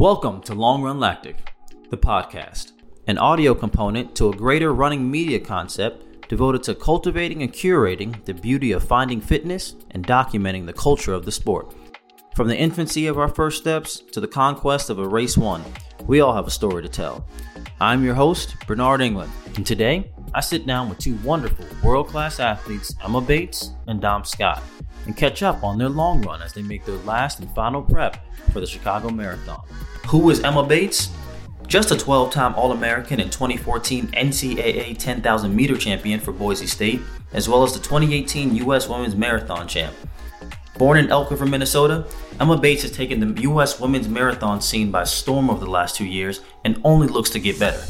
Welcome 0.00 0.40
to 0.44 0.54
Long 0.54 0.80
Run 0.80 0.98
Lactic, 0.98 1.52
the 1.90 1.98
podcast, 1.98 2.72
an 3.06 3.18
audio 3.18 3.54
component 3.54 4.16
to 4.16 4.30
a 4.30 4.34
greater 4.34 4.72
running 4.72 5.10
media 5.10 5.38
concept 5.38 6.26
devoted 6.26 6.62
to 6.62 6.74
cultivating 6.74 7.42
and 7.42 7.52
curating 7.52 8.24
the 8.24 8.32
beauty 8.32 8.72
of 8.72 8.82
finding 8.82 9.20
fitness 9.20 9.76
and 9.90 10.06
documenting 10.06 10.64
the 10.64 10.72
culture 10.72 11.12
of 11.12 11.26
the 11.26 11.30
sport. 11.30 11.74
From 12.34 12.48
the 12.48 12.56
infancy 12.56 13.08
of 13.08 13.18
our 13.18 13.28
first 13.28 13.58
steps 13.58 13.98
to 14.12 14.20
the 14.20 14.26
conquest 14.26 14.88
of 14.88 14.98
a 14.98 15.06
race 15.06 15.36
won, 15.36 15.62
we 16.06 16.22
all 16.22 16.32
have 16.32 16.46
a 16.46 16.50
story 16.50 16.82
to 16.82 16.88
tell. 16.88 17.26
I'm 17.78 18.02
your 18.02 18.14
host, 18.14 18.56
Bernard 18.66 19.02
England, 19.02 19.30
and 19.56 19.66
today 19.66 20.10
I 20.32 20.40
sit 20.40 20.66
down 20.66 20.88
with 20.88 20.98
two 20.98 21.16
wonderful 21.24 21.66
world 21.82 22.08
class 22.08 22.38
athletes, 22.38 22.94
Emma 23.04 23.20
Bates 23.20 23.72
and 23.88 24.00
Dom 24.00 24.24
Scott, 24.24 24.62
and 25.06 25.16
catch 25.16 25.42
up 25.42 25.64
on 25.64 25.76
their 25.76 25.88
long 25.88 26.22
run 26.22 26.40
as 26.40 26.52
they 26.52 26.62
make 26.62 26.84
their 26.84 26.96
last 26.98 27.40
and 27.40 27.50
final 27.54 27.82
prep 27.82 28.24
for 28.52 28.60
the 28.60 28.66
Chicago 28.66 29.10
Marathon. 29.10 29.62
Who 30.08 30.30
is 30.30 30.40
Emma 30.40 30.62
Bates? 30.62 31.10
Just 31.66 31.90
a 31.90 31.96
12 31.96 32.32
time 32.32 32.54
All 32.54 32.72
American 32.72 33.18
and 33.20 33.30
2014 33.30 34.08
NCAA 34.08 34.96
10,000 34.98 35.54
meter 35.54 35.76
champion 35.76 36.20
for 36.20 36.32
Boise 36.32 36.66
State, 36.66 37.00
as 37.32 37.48
well 37.48 37.62
as 37.62 37.72
the 37.72 37.80
2018 37.80 38.54
U.S. 38.56 38.88
Women's 38.88 39.16
Marathon 39.16 39.66
champ. 39.66 39.94
Born 40.78 40.98
in 40.98 41.10
Elk 41.10 41.30
River, 41.30 41.46
Minnesota, 41.46 42.06
Emma 42.40 42.56
Bates 42.56 42.82
has 42.82 42.90
taken 42.92 43.20
the 43.20 43.42
U.S. 43.42 43.78
women's 43.78 44.08
marathon 44.08 44.62
scene 44.62 44.90
by 44.90 45.04
storm 45.04 45.50
over 45.50 45.62
the 45.62 45.70
last 45.70 45.94
two 45.94 46.06
years 46.06 46.40
and 46.64 46.80
only 46.84 47.06
looks 47.06 47.30
to 47.30 47.38
get 47.38 47.58
better. 47.58 47.84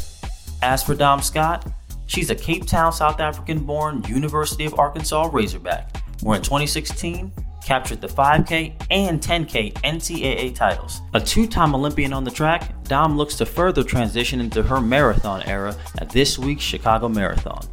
As 0.61 0.83
for 0.83 0.95
Dom 0.95 1.23
Scott, 1.23 1.71
She's 2.11 2.29
a 2.29 2.35
Cape 2.35 2.67
Town, 2.67 2.93
South 2.93 3.21
African 3.21 3.61
born 3.61 4.03
University 4.09 4.65
of 4.65 4.77
Arkansas 4.81 5.31
Razorback, 5.33 6.03
where 6.23 6.39
in 6.39 6.43
2016 6.43 7.31
captured 7.65 8.01
the 8.01 8.09
5K 8.09 8.75
and 8.91 9.21
10K 9.21 9.75
NCAA 9.75 10.53
titles. 10.53 11.03
A 11.15 11.21
two 11.21 11.47
time 11.47 11.73
Olympian 11.73 12.13
on 12.13 12.25
the 12.25 12.31
track, 12.33 12.75
Dom 12.83 13.17
looks 13.17 13.37
to 13.37 13.47
further 13.47 13.85
transition 13.85 14.41
into 14.41 14.61
her 14.61 14.81
marathon 14.81 15.45
era 15.45 15.77
at 16.01 16.11
this 16.11 16.37
week's 16.37 16.65
Chicago 16.65 17.09
Marathon. 17.09 17.65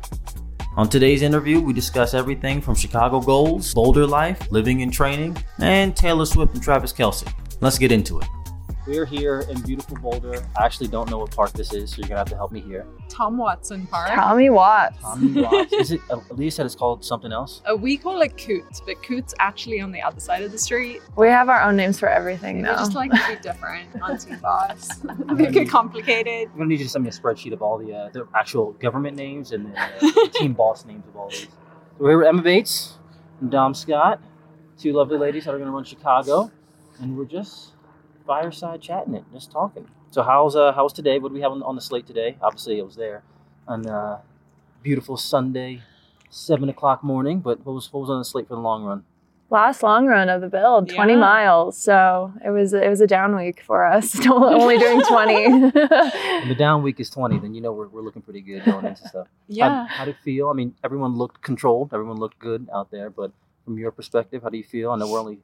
On 0.76 0.88
today's 0.88 1.23
interview, 1.23 1.59
we 1.59 1.73
discuss 1.73 2.14
everything 2.14 2.61
from 2.61 2.76
Chicago 2.76 3.20
goals, 3.20 3.73
Boulder 3.73 4.06
life, 4.06 4.52
living 4.52 4.83
and 4.83 4.94
training, 4.94 5.36
and 5.58 5.95
Taylor 5.95 6.28
Swift 6.28 6.54
and 6.54 6.61
Travis 6.61 6.94
Kelce. 6.94 7.28
Let's 7.59 7.80
get 7.80 7.92
into 7.92 8.20
it. 8.20 8.28
We're 8.88 9.05
here 9.05 9.41
in 9.49 9.59
beautiful 9.63 9.97
Boulder. 9.97 10.41
I 10.57 10.63
actually 10.63 10.88
don't 10.88 11.09
know 11.09 11.17
what 11.17 11.31
park 11.35 11.52
this 11.52 11.73
is, 11.73 11.91
so 11.91 11.97
you're 11.97 12.07
gonna 12.07 12.19
have 12.19 12.30
to 12.30 12.38
help 12.38 12.53
me 12.53 12.61
here. 12.61 12.85
Tom 13.09 13.38
Watson 13.38 13.85
Park. 13.88 14.11
Tommy 14.13 14.49
Watts. 14.49 14.97
Tommy 15.02 15.41
Watts. 15.41 15.73
is 15.73 15.91
it? 15.91 16.02
Elise 16.31 16.55
said 16.55 16.66
it's 16.66 16.73
called 16.73 17.03
something 17.03 17.33
else. 17.33 17.61
Uh, 17.69 17.75
we 17.75 17.97
call 17.97 18.21
it 18.21 18.38
Coots, 18.38 18.81
but 18.85 19.03
Coots 19.03 19.33
actually 19.39 19.81
on 19.81 19.91
the 19.91 20.02
other 20.02 20.21
side 20.21 20.41
of 20.43 20.53
the 20.53 20.58
street. 20.58 21.02
We 21.17 21.27
have 21.27 21.49
our 21.49 21.61
own 21.63 21.75
names 21.75 21.99
for 21.99 22.08
everything 22.08 22.58
We 22.58 22.61
now. 22.61 22.75
just 22.77 22.95
like 22.95 23.11
to 23.11 23.21
be 23.27 23.35
different 23.41 23.89
on 24.02 24.17
Team 24.17 24.39
Boss. 24.39 25.03
Make 25.33 25.58
it 25.58 25.69
complicated. 25.69 26.47
I'm 26.53 26.58
gonna 26.58 26.67
need 26.69 26.80
you 26.80 26.85
to 26.85 26.89
send 26.89 27.03
me 27.03 27.09
a 27.09 27.13
spreadsheet 27.13 27.52
of 27.52 27.61
all 27.61 27.77
the 27.77 27.93
uh, 27.93 28.09
the 28.13 28.25
actual 28.33 28.71
government 28.73 29.17
names 29.17 29.52
and 29.52 29.65
then 29.65 29.75
uh, 29.77 29.89
the 29.99 30.30
team 30.33 30.53
boss 30.53 30.85
names 30.85 31.03
of 31.09 31.15
all 31.17 31.30
these. 31.30 31.41
So 31.41 31.47
we're 31.99 32.11
here 32.11 32.17
with 32.19 32.27
Emma 32.27 32.41
Bates 32.41 32.93
and 33.41 33.52
Dom 33.52 33.73
Scott, 33.73 34.21
two 34.80 34.93
lovely 34.93 35.17
ladies 35.17 35.43
that 35.43 35.53
are 35.53 35.59
gonna 35.59 35.71
run 35.71 35.83
Chicago, 35.83 36.49
and 37.02 37.17
we're 37.17 37.25
just 37.25 37.73
fireside 38.28 38.81
chatting 38.81 39.16
it, 39.16 39.23
just 39.33 39.52
talking. 39.52 39.88
So 40.11 40.22
how's 40.22 40.56
uh 40.56 40.73
how's 40.73 40.94
today? 40.94 41.17
What 41.17 41.30
do 41.30 41.33
we 41.36 41.42
have 41.42 41.52
on, 41.52 41.64
on 41.64 41.75
the 41.75 41.81
slate 41.81 42.06
today? 42.06 42.38
Obviously, 42.42 42.78
it 42.78 42.86
was 42.86 42.95
there 42.95 43.23
on 43.67 43.88
uh, 43.88 44.20
beautiful 44.83 45.17
Sunday, 45.17 45.81
seven 46.30 46.70
o'clock 46.70 47.03
morning. 47.03 47.39
But 47.39 47.66
what 47.66 47.73
was 47.73 47.92
what 47.92 48.02
was 48.02 48.09
on 48.09 48.20
the 48.20 48.25
slate 48.25 48.48
for 48.48 48.55
the 48.55 48.61
long 48.61 48.83
run? 48.83 49.03
Last 49.50 49.81
long 49.81 50.08
run 50.08 50.28
of 50.28 50.42
the 50.42 50.50
build, 50.50 50.89
20 50.89 51.16
miles. 51.16 51.78
So 51.78 52.33
it 52.45 52.50
was 52.50 52.73
it 52.73 52.89
was 52.89 53.00
a 53.00 53.08
down 53.08 53.33
week 53.36 53.61
for 53.66 53.86
us. 53.86 54.20
Only 54.30 54.78
doing 54.78 55.02
20. 55.02 55.72
The 56.48 56.55
down 56.55 56.83
week 56.83 57.00
is 57.00 57.09
twenty, 57.09 57.39
then 57.39 57.53
you 57.53 57.61
know 57.61 57.73
we're, 57.73 57.88
we're 57.88 58.02
looking 58.02 58.22
pretty 58.22 58.42
good 58.42 58.64
going 58.64 58.86
into 58.86 59.08
stuff. 59.08 59.28
Yeah. 59.48 59.70
How, 59.70 59.86
how 59.86 60.05
did 60.05 60.16
it 60.16 60.22
feel? 60.23 60.50
I 60.50 60.53
mean, 60.53 60.75
everyone 60.83 61.16
looked 61.17 61.42
controlled. 61.42 61.94
Everyone 61.94 62.17
looked 62.17 62.39
good 62.39 62.67
out 62.73 62.92
there. 62.92 63.09
But 63.09 63.32
from 63.65 63.77
your 63.77 63.92
perspective, 63.92 64.44
how 64.44 64.49
do 64.49 64.58
you 64.58 64.64
feel? 64.64 64.92
I 64.92 64.98
know 64.98 65.11
we're 65.11 65.20
only 65.20 65.39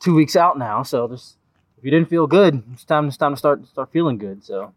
two 0.00 0.14
weeks 0.14 0.36
out 0.36 0.56
now, 0.58 0.82
so 0.82 1.06
there's 1.06 1.36
if 1.78 1.84
you 1.84 1.90
didn't 1.90 2.08
feel 2.08 2.26
good, 2.26 2.62
it's 2.72 2.84
time. 2.84 3.08
It's 3.08 3.16
time 3.16 3.32
to 3.32 3.36
start 3.36 3.66
start 3.66 3.90
feeling 3.92 4.18
good. 4.18 4.44
So 4.44 4.72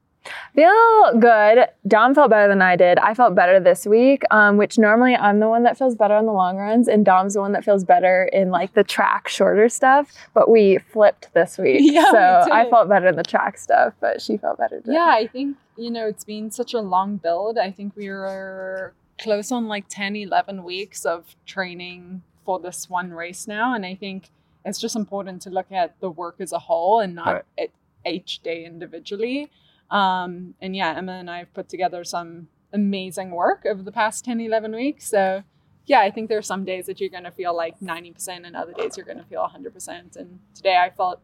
Feel 0.54 1.20
good. 1.20 1.68
Dom 1.88 2.14
felt 2.14 2.30
better 2.30 2.48
than 2.48 2.62
I 2.62 2.76
did. 2.76 2.98
I 3.00 3.14
felt 3.14 3.36
better 3.36 3.60
this 3.60 3.86
week, 3.86 4.24
um, 4.32 4.58
which 4.58 4.78
normally 4.78 5.16
I'm 5.16 5.40
the 5.40 5.48
one 5.48 5.64
that 5.64 5.78
feels 5.78 5.96
better 5.96 6.14
on 6.14 6.26
the 6.26 6.34
long 6.34 6.58
runs, 6.58 6.88
and 6.88 7.06
Dom's 7.06 7.36
the 7.36 7.42
one 7.42 7.54
that 7.54 7.64
feels 7.64 7.84
better 7.84 8.30
in 8.34 8.50
like 8.52 8.74
the 8.74 8.84
track 8.84 9.28
shorter 9.28 9.70
stuff. 9.70 10.12
But 10.34 10.50
we 10.50 10.80
flipped 10.92 11.34
this 11.34 11.58
week, 11.58 11.80
Yeah, 11.82 12.04
we 12.04 12.12
so 12.12 12.52
I 12.52 12.70
felt 12.70 12.90
better 12.90 13.08
in 13.08 13.16
the 13.16 13.24
track 13.24 13.58
stuff, 13.58 13.94
but 14.00 14.22
she 14.22 14.38
felt 14.38 14.58
better. 14.58 14.82
Today. 14.82 14.94
Yeah, 14.94 15.14
I 15.16 15.28
think, 15.28 15.58
you 15.78 15.92
know, 15.92 16.08
it's 16.08 16.26
been 16.26 16.52
such 16.52 16.74
a 16.74 16.80
long 16.80 17.18
build. 17.18 17.58
I 17.58 17.72
think 17.72 17.96
we 17.96 18.10
were 18.10 18.94
close 19.22 19.52
on 19.52 19.68
like 19.68 19.86
10, 19.88 20.16
11 20.16 20.64
weeks 20.64 21.06
of 21.06 21.36
training 21.46 22.24
for 22.46 22.60
this 22.60 22.90
one 22.90 23.12
race 23.12 23.48
now. 23.48 23.74
And 23.74 23.86
I 23.86 23.96
think 23.96 24.30
it's 24.70 24.80
just 24.80 24.96
important 24.96 25.42
to 25.44 25.50
look 25.50 25.72
at 25.72 26.00
the 26.00 26.10
work 26.10 26.36
as 26.40 26.52
a 26.54 26.60
whole 26.60 27.00
and 27.00 27.16
not 27.16 27.28
Right. 27.28 27.44
at 27.58 27.70
each 28.14 28.40
day 28.42 28.64
individually. 28.66 29.52
Um, 29.92 30.54
and 30.62 30.76
yeah, 30.76 30.96
Emma 30.98 31.14
and 31.14 31.30
I 31.30 31.40
have 31.40 31.54
put 31.54 31.68
together 31.70 32.04
some 32.04 32.48
amazing 32.72 33.32
work 33.32 33.66
over 33.66 33.82
the 33.82 33.92
past 33.92 34.24
10, 34.26 34.40
11 34.40 34.74
weeks. 34.76 35.08
So 35.08 35.44
yeah, 35.86 36.02
I 36.02 36.12
think 36.12 36.30
there 36.30 36.38
are 36.38 36.44
some 36.44 36.66
days 36.66 36.86
that 36.86 37.00
you're 37.02 37.10
going 37.10 37.24
to 37.24 37.32
feel 37.32 37.56
like 37.56 37.80
90% 37.80 38.46
and 38.46 38.56
other 38.56 38.74
days 38.74 38.96
you're 38.96 39.06
going 39.06 39.18
to 39.18 39.24
feel 39.24 39.42
100%. 39.48 40.16
And 40.16 40.40
today 40.54 40.78
I 40.78 40.92
felt 40.92 41.20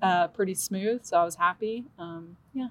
uh, 0.00 0.28
pretty 0.28 0.54
smooth, 0.54 1.04
so 1.04 1.18
I 1.18 1.24
was 1.24 1.36
happy. 1.36 1.84
Um, 1.98 2.36
yeah. 2.54 2.68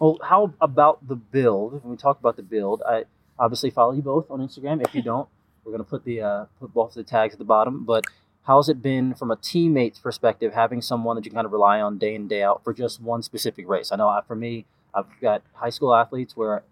Well, 0.00 0.18
how 0.22 0.54
about 0.60 1.06
the 1.06 1.14
build? 1.16 1.72
When 1.84 1.90
we 1.92 1.96
talk 1.96 2.18
about 2.20 2.36
the 2.36 2.42
build, 2.42 2.82
I 2.88 3.04
obviously 3.38 3.70
follow 3.70 3.92
you 3.92 4.02
both 4.02 4.30
on 4.30 4.40
Instagram. 4.40 4.84
If 4.84 4.94
you 4.94 5.02
don't, 5.12 5.28
we're 5.64 5.72
gonna 5.72 5.84
put 5.84 6.04
the 6.04 6.20
uh, 6.22 6.44
put 6.60 6.72
both 6.72 6.94
the 6.94 7.02
tags 7.04 7.34
at 7.34 7.38
the 7.38 7.44
bottom. 7.44 7.84
But 7.84 8.04
how's 8.48 8.68
it 8.68 8.80
been 8.82 9.14
from 9.14 9.30
a 9.30 9.36
teammate's 9.36 9.98
perspective, 10.00 10.54
having 10.54 10.80
someone 10.82 11.14
that 11.14 11.24
you 11.26 11.30
kind 11.30 11.44
of 11.44 11.52
rely 11.52 11.80
on 11.80 11.98
day 11.98 12.14
in 12.14 12.26
day 12.26 12.42
out 12.42 12.64
for 12.64 12.72
just 12.72 13.00
one 13.00 13.22
specific 13.22 13.68
race? 13.68 13.92
I 13.92 13.96
know 13.96 14.08
uh, 14.08 14.22
for 14.22 14.34
me, 14.34 14.64
I've 14.94 15.04
got 15.20 15.42
high 15.52 15.68
school 15.70 15.94
athletes 15.94 16.34
where 16.36 16.64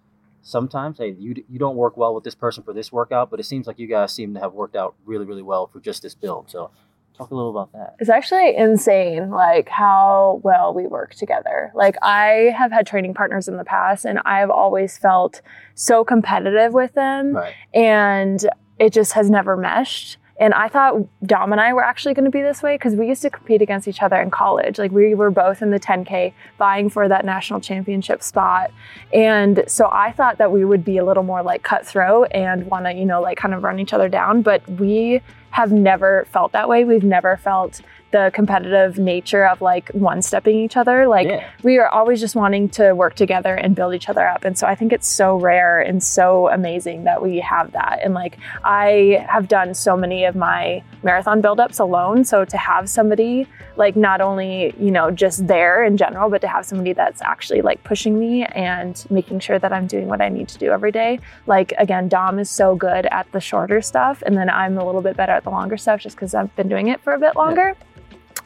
sometimes, 0.43 0.99
hey, 0.99 1.15
you 1.19 1.45
you 1.49 1.59
don't 1.59 1.77
work 1.77 1.97
well 1.97 2.15
with 2.15 2.25
this 2.25 2.35
person 2.35 2.65
for 2.65 2.73
this 2.73 2.91
workout, 2.91 3.31
but 3.31 3.39
it 3.39 3.45
seems 3.45 3.67
like 3.67 3.79
you 3.79 3.87
guys 3.87 4.13
seem 4.13 4.35
to 4.35 4.41
have 4.41 4.55
worked 4.55 4.75
out 4.75 4.95
really 5.05 5.27
really 5.27 5.43
well 5.43 5.67
for 5.69 5.79
just 5.79 6.03
this 6.03 6.15
build. 6.15 6.51
So 6.51 6.71
talk 7.17 7.31
a 7.31 7.35
little 7.35 7.51
about 7.51 7.73
that. 7.73 7.97
It's 8.01 8.11
actually 8.11 8.57
insane, 8.57 9.31
like 9.31 9.69
how 9.69 10.41
well 10.43 10.73
we 10.73 10.87
work 10.87 11.15
together. 11.15 11.73
Like 11.75 11.97
I 12.03 12.55
have 12.57 12.73
had 12.73 12.87
training 12.87 13.13
partners 13.13 13.49
in 13.49 13.59
the 13.59 13.65
past, 13.65 14.07
and 14.07 14.19
I've 14.25 14.51
always 14.51 14.97
felt 14.97 15.43
so 15.75 16.05
competitive 16.05 16.73
with 16.73 16.95
them, 16.95 17.37
Right. 17.37 17.55
and 17.75 18.49
it 18.79 18.95
just 18.95 19.13
has 19.13 19.29
never 19.31 19.57
meshed. 19.59 20.17
And 20.39 20.53
I 20.53 20.69
thought 20.69 20.97
Dom 21.25 21.53
and 21.53 21.61
I 21.61 21.73
were 21.73 21.83
actually 21.83 22.15
going 22.15 22.27
to 22.27 22.31
be 22.31 22.43
this 22.43 22.63
way 22.63 22.75
because 22.75 22.95
we 22.95 23.09
used 23.09 23.23
to 23.23 23.31
compete 23.31 23.63
against 23.63 23.89
each 23.89 24.03
other 24.03 24.17
in 24.17 24.31
college. 24.31 24.79
Like 24.79 24.93
we 24.93 25.15
were 25.15 25.31
both 25.31 25.63
in 25.63 25.71
the 25.71 25.81
10K 25.81 26.35
vying 26.59 26.91
for 26.91 27.09
that 27.09 27.25
national 27.25 27.61
championship 27.61 28.23
spot. 28.23 28.71
And 29.13 29.65
so 29.67 29.89
I 29.91 30.13
thought 30.13 30.39
that 30.39 30.53
we 30.53 30.65
would 30.65 30.85
be 30.85 30.99
a 30.99 31.05
little 31.05 31.23
more 31.23 31.43
like 31.43 31.63
cutthroat 31.63 32.29
and 32.33 32.67
want 32.67 32.85
to, 32.85 32.93
you 32.93 33.07
know, 33.07 33.23
like 33.23 33.39
kind 33.39 33.55
of 33.55 33.63
run 33.63 33.79
each 33.79 33.95
other 33.95 34.09
down. 34.09 34.43
But 34.43 34.69
we 34.69 35.23
have 35.51 35.73
never 35.73 36.27
felt 36.31 36.53
that 36.53 36.69
way. 36.69 36.85
We've 36.85 37.03
never 37.03 37.39
felt 37.39 37.81
the 38.17 38.31
competitive 38.33 38.99
nature 38.99 39.47
of 39.47 39.61
like 39.61 39.91
one 39.91 40.23
stepping 40.23 40.57
each 40.57 40.75
other. 40.75 41.07
Like 41.07 41.29
yeah. 41.29 41.47
we 41.63 41.77
are 41.77 41.89
always 41.89 42.19
just 42.19 42.35
wanting 42.35 42.71
to 42.71 42.95
work 42.95 43.15
together 43.15 43.55
and 43.55 43.77
build 43.77 43.95
each 43.95 44.09
other 44.09 44.27
up. 44.27 44.45
And 44.47 44.57
so 44.57 44.67
I 44.67 44.75
think 44.75 44.91
it's 44.91 45.07
so 45.07 45.37
rare 45.37 45.83
and 45.83 46.03
so 46.03 46.49
amazing 46.49 47.05
that 47.05 47.21
we 47.21 47.41
have 47.41 47.73
that. 47.73 48.01
And 48.03 48.15
like 48.15 48.39
I 48.65 49.27
have 49.29 49.49
done 49.49 49.75
so 49.75 49.99
many 49.99 50.25
of 50.25 50.35
my 50.35 50.83
marathon 51.03 51.43
buildups 51.43 51.79
alone. 51.79 52.25
So 52.25 52.47
to 52.47 52.57
have 52.57 52.89
somebody 52.89 53.47
like 53.77 53.97
not 53.97 54.23
only, 54.23 54.75
you 54.81 54.91
know, 54.91 55.11
just 55.11 55.47
there 55.47 55.85
in 55.85 55.99
general, 55.99 56.31
but 56.31 56.41
to 56.41 56.49
have 56.49 56.65
somebody 56.65 56.95
that's 56.95 57.21
actually 57.21 57.61
like 57.61 57.85
pushing 57.85 58.19
me 58.19 58.45
and 58.45 59.05
making 59.11 59.41
sure 59.41 59.59
that 59.59 59.75
I'm 59.75 59.87
doing 59.87 60.09
what 60.09 60.23
I 60.23 60.31
need 60.31 60.49
to 60.49 60.59
do 60.59 60.71
every 60.71 60.91
day. 60.91 61.21
Like 61.47 61.75
again, 61.77 62.09
Dom 62.09 62.39
is 62.39 62.49
so 62.49 62.75
good 62.77 63.05
at 63.11 63.31
the 63.33 63.41
shorter 63.41 63.83
stuff. 63.83 64.23
And 64.25 64.39
then 64.39 64.49
I'm 64.49 64.79
a 64.79 64.87
little 64.87 65.03
bit 65.03 65.19
better 65.19 65.33
at 65.33 65.45
the 65.45 65.51
longer 65.51 65.77
stuff 65.77 66.01
just 66.01 66.17
because 66.17 66.33
I've 66.35 66.55
been 66.57 66.71
doing 66.71 66.89
it 66.89 67.03
for 67.03 67.13
a 67.13 67.19
bit 67.19 67.37
longer 67.37 67.77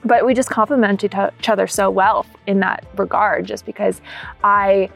but 0.05 0.25
we 0.26 0.35
just 0.35 0.50
complement 0.50 1.05
each 1.05 1.14
each 1.38 1.49
other 1.49 1.67
so 1.67 1.91
well 1.91 2.25
in 2.47 2.61
that 2.61 2.85
regard 2.97 3.47
just 3.47 3.67
because 3.67 4.00
i 4.44 4.88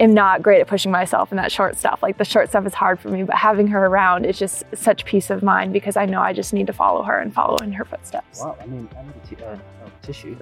am 0.00 0.14
not 0.14 0.42
great 0.42 0.60
at 0.60 0.66
pushing 0.66 0.92
myself 0.92 1.30
in 1.32 1.36
that 1.36 1.50
short 1.50 1.76
stuff 1.76 2.02
like 2.02 2.18
the 2.18 2.24
short 2.24 2.48
stuff 2.48 2.64
is 2.66 2.74
hard 2.74 2.98
for 3.00 3.08
me 3.08 3.22
but 3.22 3.34
having 3.34 3.66
her 3.66 3.86
around 3.86 4.24
is 4.24 4.38
just 4.38 4.64
such 4.74 5.04
peace 5.04 5.30
of 5.30 5.42
mind 5.42 5.72
because 5.72 5.96
i 5.96 6.04
know 6.06 6.20
i 6.20 6.32
just 6.32 6.52
need 6.52 6.66
to 6.66 6.72
follow 6.72 7.02
her 7.02 7.18
and 7.18 7.34
follow 7.34 7.56
in 7.58 7.72
her 7.72 7.84
footsteps 7.84 8.40
Wow. 8.40 8.56
I 8.60 8.66
mean, 8.66 8.88
I 8.96 9.02
need 9.02 9.14
a 9.16 9.36
t- 9.36 9.44
uh, 9.44 9.56
oh, 9.84 9.90
tissue. 10.02 10.36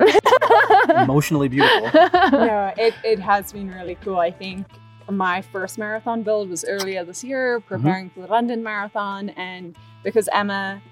Emotionally 1.02 1.48
beautiful. 1.48 1.90
no, 2.32 2.72
it, 2.76 2.94
it 3.04 3.18
has 3.18 3.52
been 3.52 3.70
really 3.70 3.94
cool. 4.02 4.18
I 4.18 4.30
think 4.30 4.66
my 5.10 5.40
first 5.40 5.78
marathon 5.78 6.22
build 6.22 6.50
was 6.50 6.64
earlier 6.68 7.04
this 7.04 7.24
year, 7.24 7.60
preparing 7.60 8.10
for 8.10 8.20
the 8.20 8.26
London 8.26 8.62
Marathon. 8.62 9.30
And 9.30 9.76
because 10.04 10.28
Emma 10.32 10.82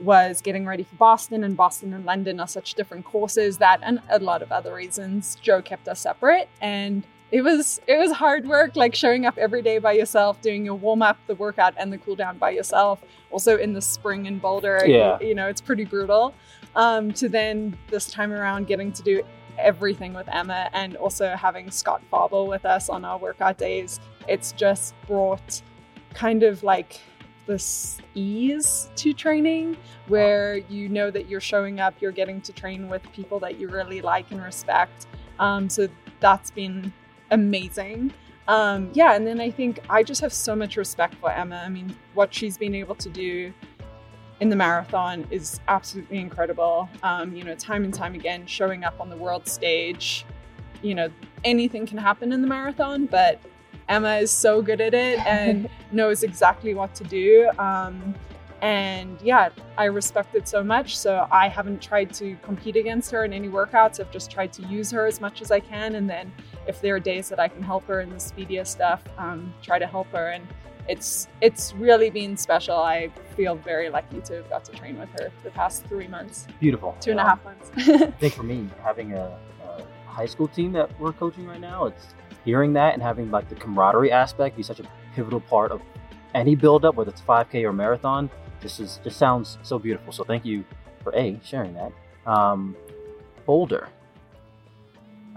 was 0.00 0.40
getting 0.40 0.66
ready 0.66 0.82
for 0.84 0.96
Boston, 0.96 1.44
and 1.44 1.56
Boston 1.56 1.92
and 1.92 2.04
London 2.04 2.40
are 2.40 2.48
such 2.48 2.74
different 2.74 3.04
courses 3.04 3.58
that, 3.58 3.80
and 3.82 4.00
a 4.08 4.18
lot 4.18 4.42
of 4.42 4.52
other 4.52 4.74
reasons, 4.74 5.36
Joe 5.42 5.62
kept 5.62 5.88
us 5.88 6.00
separate. 6.00 6.48
And 6.60 7.06
it 7.32 7.42
was 7.42 7.80
it 7.88 7.98
was 7.98 8.12
hard 8.12 8.46
work, 8.46 8.76
like 8.76 8.94
showing 8.94 9.26
up 9.26 9.36
every 9.36 9.60
day 9.62 9.78
by 9.78 9.92
yourself, 9.92 10.40
doing 10.40 10.64
your 10.64 10.74
warm 10.76 11.02
up, 11.02 11.18
the 11.26 11.34
workout, 11.34 11.74
and 11.76 11.92
the 11.92 11.98
cool 11.98 12.14
down 12.14 12.38
by 12.38 12.50
yourself. 12.50 13.02
Also 13.30 13.56
in 13.56 13.72
the 13.72 13.80
spring 13.80 14.26
in 14.26 14.38
Boulder, 14.38 14.82
Yeah. 14.86 15.18
you, 15.20 15.28
you 15.28 15.34
know, 15.34 15.48
it's 15.48 15.60
pretty 15.60 15.84
brutal. 15.84 16.34
Um, 16.76 17.12
to 17.14 17.28
then 17.28 17.76
this 17.90 18.10
time 18.10 18.32
around 18.32 18.66
getting 18.66 18.92
to 18.92 19.02
do 19.02 19.22
everything 19.58 20.12
with 20.12 20.28
Emma 20.32 20.68
and 20.74 20.94
also 20.96 21.34
having 21.34 21.70
Scott 21.70 22.02
Fauble 22.10 22.46
with 22.46 22.64
us 22.66 22.88
on 22.88 23.04
our 23.04 23.18
workout 23.18 23.56
days, 23.58 23.98
it's 24.28 24.52
just 24.52 24.94
brought 25.06 25.62
kind 26.14 26.42
of 26.42 26.62
like 26.62 27.00
this 27.46 27.98
ease 28.14 28.90
to 28.96 29.12
training 29.12 29.76
where 30.08 30.56
you 30.56 30.88
know 30.88 31.10
that 31.10 31.28
you're 31.28 31.40
showing 31.40 31.80
up, 31.80 31.94
you're 32.00 32.12
getting 32.12 32.40
to 32.42 32.52
train 32.52 32.88
with 32.88 33.02
people 33.12 33.38
that 33.40 33.58
you 33.58 33.68
really 33.68 34.00
like 34.00 34.30
and 34.30 34.42
respect. 34.42 35.06
Um, 35.38 35.68
so 35.68 35.88
that's 36.20 36.50
been 36.50 36.92
amazing. 37.30 38.12
Um, 38.48 38.90
yeah, 38.92 39.14
and 39.14 39.26
then 39.26 39.40
I 39.40 39.50
think 39.50 39.80
I 39.90 40.02
just 40.02 40.20
have 40.20 40.32
so 40.32 40.54
much 40.54 40.76
respect 40.76 41.16
for 41.16 41.30
Emma. 41.30 41.62
I 41.64 41.68
mean, 41.68 41.94
what 42.14 42.32
she's 42.32 42.56
been 42.56 42.74
able 42.74 42.94
to 42.96 43.08
do 43.08 43.52
in 44.40 44.48
the 44.50 44.56
marathon 44.56 45.26
is 45.30 45.60
absolutely 45.66 46.18
incredible. 46.18 46.88
Um, 47.02 47.34
you 47.34 47.42
know, 47.42 47.54
time 47.54 47.84
and 47.84 47.92
time 47.92 48.14
again, 48.14 48.46
showing 48.46 48.84
up 48.84 49.00
on 49.00 49.10
the 49.10 49.16
world 49.16 49.48
stage. 49.48 50.24
You 50.82 50.94
know, 50.94 51.08
anything 51.42 51.86
can 51.86 51.98
happen 51.98 52.32
in 52.32 52.42
the 52.42 52.46
marathon, 52.46 53.06
but 53.06 53.40
Emma 53.88 54.16
is 54.16 54.30
so 54.30 54.62
good 54.62 54.80
at 54.80 54.94
it 54.94 55.18
and 55.26 55.68
knows 55.92 56.22
exactly 56.22 56.74
what 56.74 56.94
to 56.96 57.04
do. 57.04 57.50
Um, 57.58 58.14
and 58.62 59.18
yeah, 59.22 59.50
I 59.76 59.84
respect 59.84 60.34
it 60.34 60.48
so 60.48 60.64
much. 60.64 60.96
So 60.98 61.28
I 61.30 61.48
haven't 61.48 61.82
tried 61.82 62.12
to 62.14 62.36
compete 62.36 62.76
against 62.76 63.10
her 63.10 63.24
in 63.24 63.32
any 63.32 63.48
workouts. 63.48 64.00
I've 64.00 64.10
just 64.10 64.30
tried 64.30 64.52
to 64.54 64.62
use 64.62 64.90
her 64.90 65.06
as 65.06 65.20
much 65.20 65.42
as 65.42 65.50
I 65.50 65.60
can. 65.60 65.94
And 65.94 66.08
then 66.08 66.32
if 66.66 66.80
there 66.80 66.94
are 66.96 67.00
days 67.00 67.28
that 67.28 67.38
I 67.38 67.48
can 67.48 67.62
help 67.62 67.86
her 67.86 68.00
in 68.00 68.10
the 68.10 68.18
speedier 68.18 68.64
stuff, 68.64 69.02
um, 69.18 69.52
try 69.62 69.78
to 69.78 69.86
help 69.86 70.08
her. 70.08 70.30
And 70.30 70.46
it's 70.88 71.28
it's 71.40 71.74
really 71.74 72.10
been 72.10 72.36
special. 72.36 72.76
I 72.76 73.10
feel 73.36 73.56
very 73.56 73.90
lucky 73.90 74.20
to 74.22 74.34
have 74.34 74.48
got 74.48 74.64
to 74.66 74.72
train 74.72 74.98
with 74.98 75.10
her 75.20 75.30
the 75.42 75.50
past 75.50 75.84
three 75.86 76.06
months, 76.06 76.46
Beautiful. 76.60 76.96
two 77.00 77.10
and 77.10 77.20
a 77.20 77.24
half 77.24 77.44
months. 77.44 77.70
I 77.76 78.10
think 78.12 78.34
for 78.34 78.44
me, 78.44 78.68
having 78.82 79.12
a, 79.12 79.38
a 79.64 79.82
high 80.06 80.26
school 80.26 80.48
team 80.48 80.72
that 80.72 80.98
we're 81.00 81.12
coaching 81.12 81.46
right 81.46 81.60
now, 81.60 81.86
it's 81.86 82.06
hearing 82.46 82.72
that 82.74 82.94
and 82.94 83.02
having 83.02 83.30
like 83.30 83.48
the 83.50 83.56
camaraderie 83.56 84.10
aspect 84.12 84.56
be 84.56 84.62
such 84.62 84.80
a 84.80 84.84
pivotal 85.14 85.40
part 85.40 85.70
of 85.72 85.82
any 86.34 86.54
build 86.54 86.84
up, 86.86 86.94
whether 86.94 87.10
it's 87.10 87.20
5K 87.20 87.64
or 87.64 87.72
marathon. 87.72 88.30
This 88.60 88.80
is 88.80 89.00
just 89.04 89.18
sounds 89.18 89.58
so 89.62 89.78
beautiful. 89.78 90.12
So 90.12 90.24
thank 90.24 90.44
you 90.46 90.64
for 91.02 91.14
a 91.14 91.38
sharing 91.44 91.74
that. 91.74 91.92
Um, 92.30 92.74
Boulder. 93.44 93.88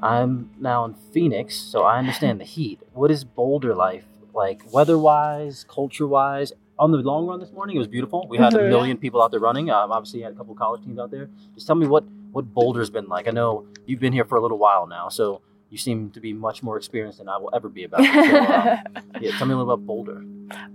I'm 0.02 0.50
now 0.60 0.86
in 0.86 0.94
Phoenix, 0.94 1.56
so 1.56 1.84
I 1.84 1.98
understand 1.98 2.40
the 2.40 2.46
heat. 2.46 2.80
What 2.94 3.12
is 3.12 3.24
Boulder 3.26 3.76
life 3.76 4.06
like, 4.34 4.62
weather-wise, 4.72 5.66
culture-wise? 5.68 6.54
On 6.78 6.92
the 6.92 7.00
long 7.00 7.26
run 7.28 7.40
this 7.42 7.52
morning, 7.52 7.76
it 7.76 7.80
was 7.80 7.90
beautiful. 7.90 8.26
We 8.30 8.38
had 8.38 8.54
a 8.54 8.60
Mhm. 8.60 8.70
million 8.70 8.98
people 8.98 9.22
out 9.22 9.32
there 9.32 9.40
running. 9.42 9.70
Um, 9.70 9.92
obviously, 9.92 10.22
had 10.22 10.32
a 10.32 10.36
couple 10.36 10.56
college 10.56 10.82
teams 10.86 10.98
out 10.98 11.12
there. 11.12 11.30
Just 11.56 11.68
tell 11.68 11.76
me 11.76 11.88
what 11.88 12.06
what 12.32 12.54
Boulder's 12.54 12.92
been 12.92 13.08
like. 13.08 13.28
I 13.28 13.32
know 13.32 13.66
you've 13.88 14.00
been 14.00 14.14
here 14.14 14.24
for 14.24 14.38
a 14.38 14.42
little 14.42 14.60
while 14.60 14.86
now, 14.86 15.10
so 15.10 15.42
you 15.70 15.78
seem 15.78 16.10
to 16.12 16.20
be 16.20 16.34
much 16.34 16.64
more 16.64 16.78
experienced 16.78 17.20
than 17.20 17.30
I 17.30 17.38
will 17.38 17.50
ever 17.54 17.70
be 17.70 17.84
about 17.84 18.02
it. 18.04 18.14
So, 18.14 18.38
um, 18.38 19.04
yeah, 19.22 19.32
tell 19.38 19.48
me 19.48 19.54
a 19.54 19.58
little 19.58 19.72
about 19.74 19.86
Boulder. 19.86 20.22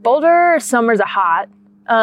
Boulder 0.02 0.56
summers 0.60 1.00
are 1.00 1.06
hot. 1.06 1.48
Um, 1.86 1.96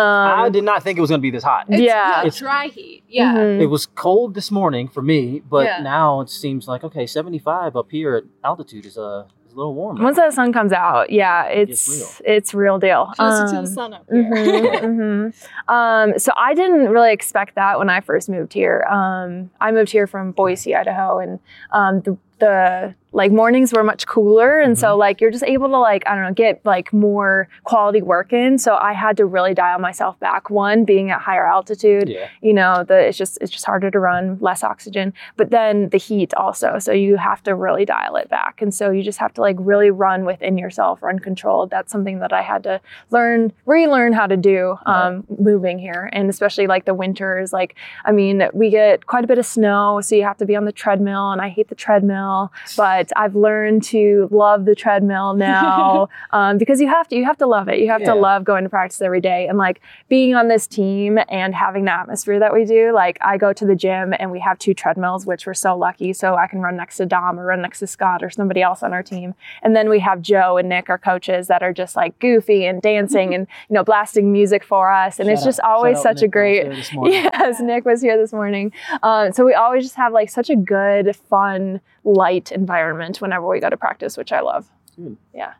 I 0.45 0.49
did 0.49 0.63
not 0.63 0.83
think 0.83 0.97
it 0.97 1.01
was 1.01 1.09
going 1.09 1.21
to 1.21 1.23
be 1.23 1.31
this 1.31 1.43
hot. 1.43 1.65
It's- 1.67 1.81
Yeah. 1.81 2.19
it's 2.23 2.37
It's- 2.37 2.39
dry 2.39 2.67
heat. 2.67 3.03
Yeah. 3.07 3.33
mhm. 3.35 3.61
It 3.61 3.65
was 3.65 3.87
cold 3.87 4.35
this 4.35 4.51
morning 4.51 4.87
for 4.87 5.01
me, 5.01 5.41
but 5.49 5.65
Yeah. 5.65 5.81
now 5.81 6.21
it 6.21 6.29
seems 6.29 6.67
like 6.67 6.83
okay, 6.83 7.05
75 7.07 7.75
up 7.75 7.89
here 7.89 8.15
at 8.15 8.23
altitude 8.43 8.85
is 8.85 8.95
uh, 8.97 9.23
is 9.47 9.53
a 9.53 9.57
little 9.57 9.73
warmer. 9.73 10.03
Once 10.03 10.17
the 10.17 10.29
sun 10.31 10.53
comes 10.53 10.71
out, 10.71 11.09
yeah, 11.09 11.45
It's 11.45 11.87
it's 11.89 12.21
it's 12.23 12.53
real 12.53 12.77
deal. 12.77 13.11
Closer 13.17 13.47
to 13.51 13.57
Um, 13.57 13.65
the 13.65 13.71
sun 13.71 13.93
up 13.95 14.05
here. 14.11 14.23
mhm, 14.31 15.33
mhm. 15.33 15.47
Um, 15.67 16.19
so 16.19 16.31
I 16.37 16.53
didn't 16.53 16.89
really 16.89 17.11
expect 17.11 17.55
that 17.55 17.79
when 17.79 17.89
I 17.89 18.01
first 18.01 18.29
moved 18.29 18.53
here. 18.53 18.85
Um, 18.87 19.49
I 19.59 19.71
moved 19.71 19.91
here 19.91 20.05
from 20.05 20.31
Boise, 20.31 20.75
Idaho, 20.75 21.17
and 21.17 21.39
um, 21.71 22.01
the, 22.01 22.17
the 22.41 22.95
like 23.13 23.31
mornings 23.31 23.73
were 23.73 23.83
much 23.83 24.07
cooler, 24.07 24.59
and 24.59 24.77
so 24.77 24.97
like 24.97 25.21
you're 25.21 25.31
just 25.31 25.43
able 25.43 25.69
to 25.69 25.77
like 25.77 26.03
I 26.07 26.15
don't 26.15 26.25
know 26.25 26.33
get 26.33 26.61
like 26.65 26.93
more 26.93 27.47
quality 27.63 28.01
work 28.01 28.33
in. 28.33 28.57
So 28.57 28.75
I 28.75 28.93
had 28.93 29.17
to 29.17 29.25
really 29.25 29.53
dial 29.53 29.79
myself 29.79 30.19
back. 30.19 30.49
One 30.49 30.85
being 30.85 31.11
at 31.11 31.21
higher 31.21 31.45
altitude, 31.45 32.09
yeah, 32.09 32.29
you 32.41 32.53
know 32.53 32.83
the 32.83 32.97
it's 32.97 33.17
just 33.17 33.37
it's 33.41 33.51
just 33.51 33.65
harder 33.65 33.89
to 33.91 33.99
run 33.99 34.37
less 34.41 34.63
oxygen 34.63 35.13
but 35.37 35.49
then 35.51 35.89
the 35.89 35.97
heat 35.97 36.33
also 36.35 36.79
so 36.79 36.91
you 36.91 37.15
have 37.17 37.41
to 37.43 37.55
really 37.55 37.85
dial 37.85 38.15
it 38.15 38.29
back 38.29 38.61
and 38.61 38.73
so 38.73 38.91
you 38.91 39.03
just 39.03 39.19
have 39.19 39.33
to 39.33 39.41
like 39.41 39.55
really 39.59 39.89
run 39.89 40.25
within 40.25 40.57
yourself 40.57 41.01
run 41.01 41.19
controlled 41.19 41.69
that's 41.69 41.91
something 41.91 42.19
that 42.19 42.33
i 42.33 42.41
had 42.41 42.63
to 42.63 42.79
learn 43.09 43.51
relearn 43.65 44.13
how 44.13 44.27
to 44.27 44.37
do 44.37 44.77
um, 44.85 45.23
moving 45.39 45.79
here 45.79 46.09
and 46.13 46.29
especially 46.29 46.67
like 46.67 46.85
the 46.85 46.93
winters 46.93 47.53
like 47.53 47.75
i 48.05 48.11
mean 48.11 48.43
we 48.53 48.69
get 48.69 49.05
quite 49.05 49.23
a 49.23 49.27
bit 49.27 49.37
of 49.37 49.45
snow 49.45 49.99
so 50.01 50.15
you 50.15 50.23
have 50.23 50.37
to 50.37 50.45
be 50.45 50.55
on 50.55 50.65
the 50.65 50.71
treadmill 50.71 51.31
and 51.31 51.41
i 51.41 51.49
hate 51.49 51.69
the 51.69 51.75
treadmill 51.75 52.51
but 52.77 53.00
i've 53.15 53.35
learned 53.35 53.81
to 53.83 54.27
love 54.31 54.65
the 54.65 54.75
treadmill 54.75 55.33
now 55.51 56.09
um, 56.31 56.57
because 56.57 56.79
you 56.81 56.87
have 56.87 57.07
to 57.07 57.15
you 57.15 57.25
have 57.25 57.37
to 57.37 57.47
love 57.47 57.67
it 57.67 57.79
you 57.79 57.89
have 57.89 58.01
Yeah. 58.01 58.13
to 58.13 58.15
love 58.15 58.43
going 58.43 58.63
to 58.63 58.69
practice 58.69 59.01
every 59.01 59.21
day 59.21 59.47
and 59.47 59.57
like 59.57 59.81
being 60.09 60.35
on 60.35 60.47
this 60.47 60.67
team 60.67 61.17
and 61.29 61.53
having 61.55 61.85
the 61.85 61.91
atmosphere 61.93 62.39
that 62.39 62.53
we 62.53 62.65
do, 62.65 62.91
like 62.93 63.17
I 63.21 63.37
go 63.37 63.53
to 63.53 63.65
the 63.65 63.75
gym 63.75 64.13
and 64.19 64.29
we 64.31 64.39
have 64.39 64.57
two 64.59 64.73
treadmills, 64.73 65.25
which 65.25 65.45
we're 65.45 65.53
so 65.53 65.77
lucky. 65.77 66.11
So 66.13 66.35
I 66.35 66.47
can 66.47 66.59
run 66.59 66.75
next 66.75 66.97
to 66.97 67.05
Dom 67.05 67.39
or 67.39 67.45
run 67.45 67.61
next 67.61 67.79
to 67.79 67.87
Scott 67.87 68.21
or 68.23 68.29
somebody 68.29 68.61
else 68.61 68.83
on 68.83 68.91
our 68.93 69.03
team. 69.03 69.35
And 69.63 69.75
then 69.75 69.89
we 69.89 69.99
have 69.99 70.21
Joe 70.21 70.57
and 70.57 70.67
Nick, 70.69 70.89
our 70.89 70.97
coaches, 70.97 71.47
that 71.47 71.63
are 71.63 71.71
just 71.73 71.95
like 71.95 72.17
goofy 72.19 72.65
and 72.65 72.81
dancing 72.81 73.33
and, 73.35 73.47
you 73.69 73.73
know, 73.75 73.83
blasting 73.83 74.31
music 74.31 74.63
for 74.63 74.91
us. 74.91 75.19
And 75.19 75.29
it's 75.29 75.43
just 75.43 75.59
out- 75.61 75.69
always 75.77 75.97
shout 75.97 76.03
such 76.03 76.17
a 76.19 76.25
Nick 76.25 76.31
great, 76.31 76.63
there 76.63 76.75
this 76.75 76.93
morning. 76.93 77.13
Yes, 77.33 77.59
Nick 77.61 77.85
was 77.85 78.01
here 78.01 78.17
this 78.17 78.33
morning. 78.33 78.71
Um, 79.03 79.31
so 79.31 79.45
we 79.45 79.53
always 79.53 79.83
just 79.83 79.95
have 79.95 80.11
like 80.13 80.29
such 80.29 80.49
a 80.49 80.55
good, 80.55 81.15
fun, 81.29 81.79
light 82.03 82.51
environment 82.51 83.21
whenever 83.21 83.47
we 83.47 83.59
go 83.59 83.69
to 83.69 83.77
practice, 83.77 84.17
which 84.17 84.31
I 84.31 84.41
love. 84.41 84.69
Good. 84.95 85.17
Yeah. 85.33 85.53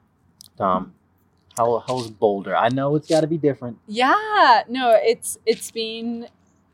Dom, 0.58 0.94
how 1.58 1.84
how's 1.88 2.10
Boulder? 2.10 2.56
I 2.56 2.70
know 2.70 2.96
it's 2.96 3.08
got 3.08 3.22
to 3.22 3.28
be 3.28 3.38
different. 3.38 3.78
Yeah, 3.88 4.64
no, 4.68 4.98
it's 5.02 5.38
it's 5.46 5.72
been 5.72 6.28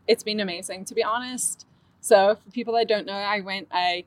it's 0.08 0.24
been 0.24 0.40
amazing 0.40 0.86
to 0.86 0.96
be 0.96 1.04
honest. 1.04 1.66
So 2.02 2.36
for 2.36 2.52
people 2.52 2.74
that 2.76 2.88
don't 2.88 3.06
know, 3.06 3.14
I 3.14 3.42
went 3.42 3.68
I 3.72 4.06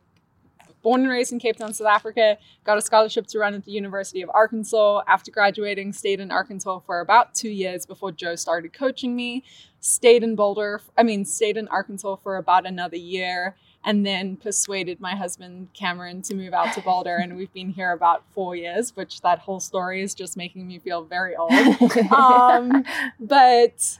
born 0.83 1.03
and 1.03 1.11
raised 1.11 1.31
in 1.33 1.39
Cape 1.39 1.57
Town, 1.57 1.75
South 1.75 1.87
Africa, 1.87 2.39
got 2.65 2.79
a 2.79 2.81
scholarship 2.81 3.27
to 3.27 3.39
run 3.39 3.53
at 3.55 3.67
the 3.67 3.73
University 3.73 4.23
of 4.23 4.31
Arkansas. 4.33 5.03
After 5.07 5.31
graduating, 5.31 5.93
stayed 5.93 6.21
in 6.21 6.31
Arkansas 6.31 6.79
for 6.81 7.01
about 7.01 7.35
2 7.35 7.51
years 7.51 7.85
before 7.85 8.13
Joe 8.13 8.35
started 8.35 8.73
coaching 8.73 9.15
me. 9.15 9.45
Stayed 9.81 10.23
in 10.23 10.37
Boulder, 10.37 10.81
I 10.97 11.03
mean, 11.03 11.25
stayed 11.25 11.57
in 11.57 11.69
Arkansas 11.69 12.17
for 12.17 12.37
about 12.37 12.67
another 12.67 12.97
year 12.97 13.57
and 13.85 14.05
then 14.05 14.37
persuaded 14.37 15.01
my 15.01 15.15
husband 15.15 15.69
Cameron 15.73 16.23
to 16.23 16.35
move 16.35 16.53
out 16.53 16.75
to 16.75 16.81
Boulder 16.83 17.17
and 17.17 17.37
we've 17.37 17.53
been 17.53 17.71
here 17.71 17.93
about 17.93 18.25
4 18.35 18.57
years, 18.57 18.95
which 18.97 19.21
that 19.23 19.41
whole 19.41 19.61
story 19.61 20.03
is 20.03 20.15
just 20.15 20.37
making 20.37 20.67
me 20.67 20.79
feel 20.79 21.03
very 21.03 21.35
old 21.37 21.53
um, 22.13 22.85
but 23.19 23.99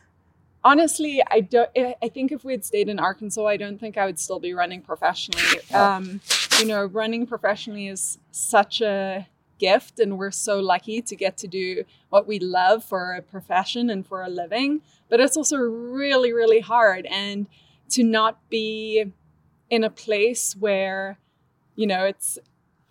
honestly, 0.65 1.23
I 1.31 1.41
don't. 1.41 1.71
I 1.77 1.95
I 2.03 2.09
think 2.09 2.33
if 2.33 2.45
we 2.45 2.53
had 2.53 2.65
stayed 2.65 2.89
in 2.89 2.99
Arkansas, 2.99 3.47
I 3.47 3.57
don't 3.57 3.79
think 3.79 3.97
I 3.97 4.07
would 4.07 4.19
still 4.19 4.41
be 4.41 4.53
running 4.53 4.83
professionally. 4.83 5.61
Um, 5.73 6.21
you 6.59 6.67
know, 6.67 6.85
running 6.85 7.27
professionally 7.27 7.89
is 7.89 8.19
such 8.31 8.81
a 8.81 9.27
gift, 9.59 9.99
and 9.99 10.19
we're 10.19 10.31
so 10.31 10.59
lucky 10.61 11.03
to 11.03 11.17
get 11.17 11.37
to 11.39 11.47
do 11.47 11.85
what 12.09 12.27
we 12.27 12.39
love 12.39 12.85
for 12.85 13.13
a 13.13 13.23
profession 13.23 13.91
and 13.91 14.07
for 14.07 14.23
a 14.23 14.29
living. 14.29 14.83
But 15.09 15.21
it's 15.21 15.37
also 15.37 15.57
really, 15.57 16.33
really 16.33 16.61
hard, 16.61 17.07
and 17.07 17.47
to 17.91 18.03
not 18.05 18.39
be 18.49 19.13
in 19.71 19.85
a 19.85 19.91
place 19.91 20.55
where, 20.59 21.19
you 21.77 21.87
know, 21.87 22.05
it's 22.05 22.39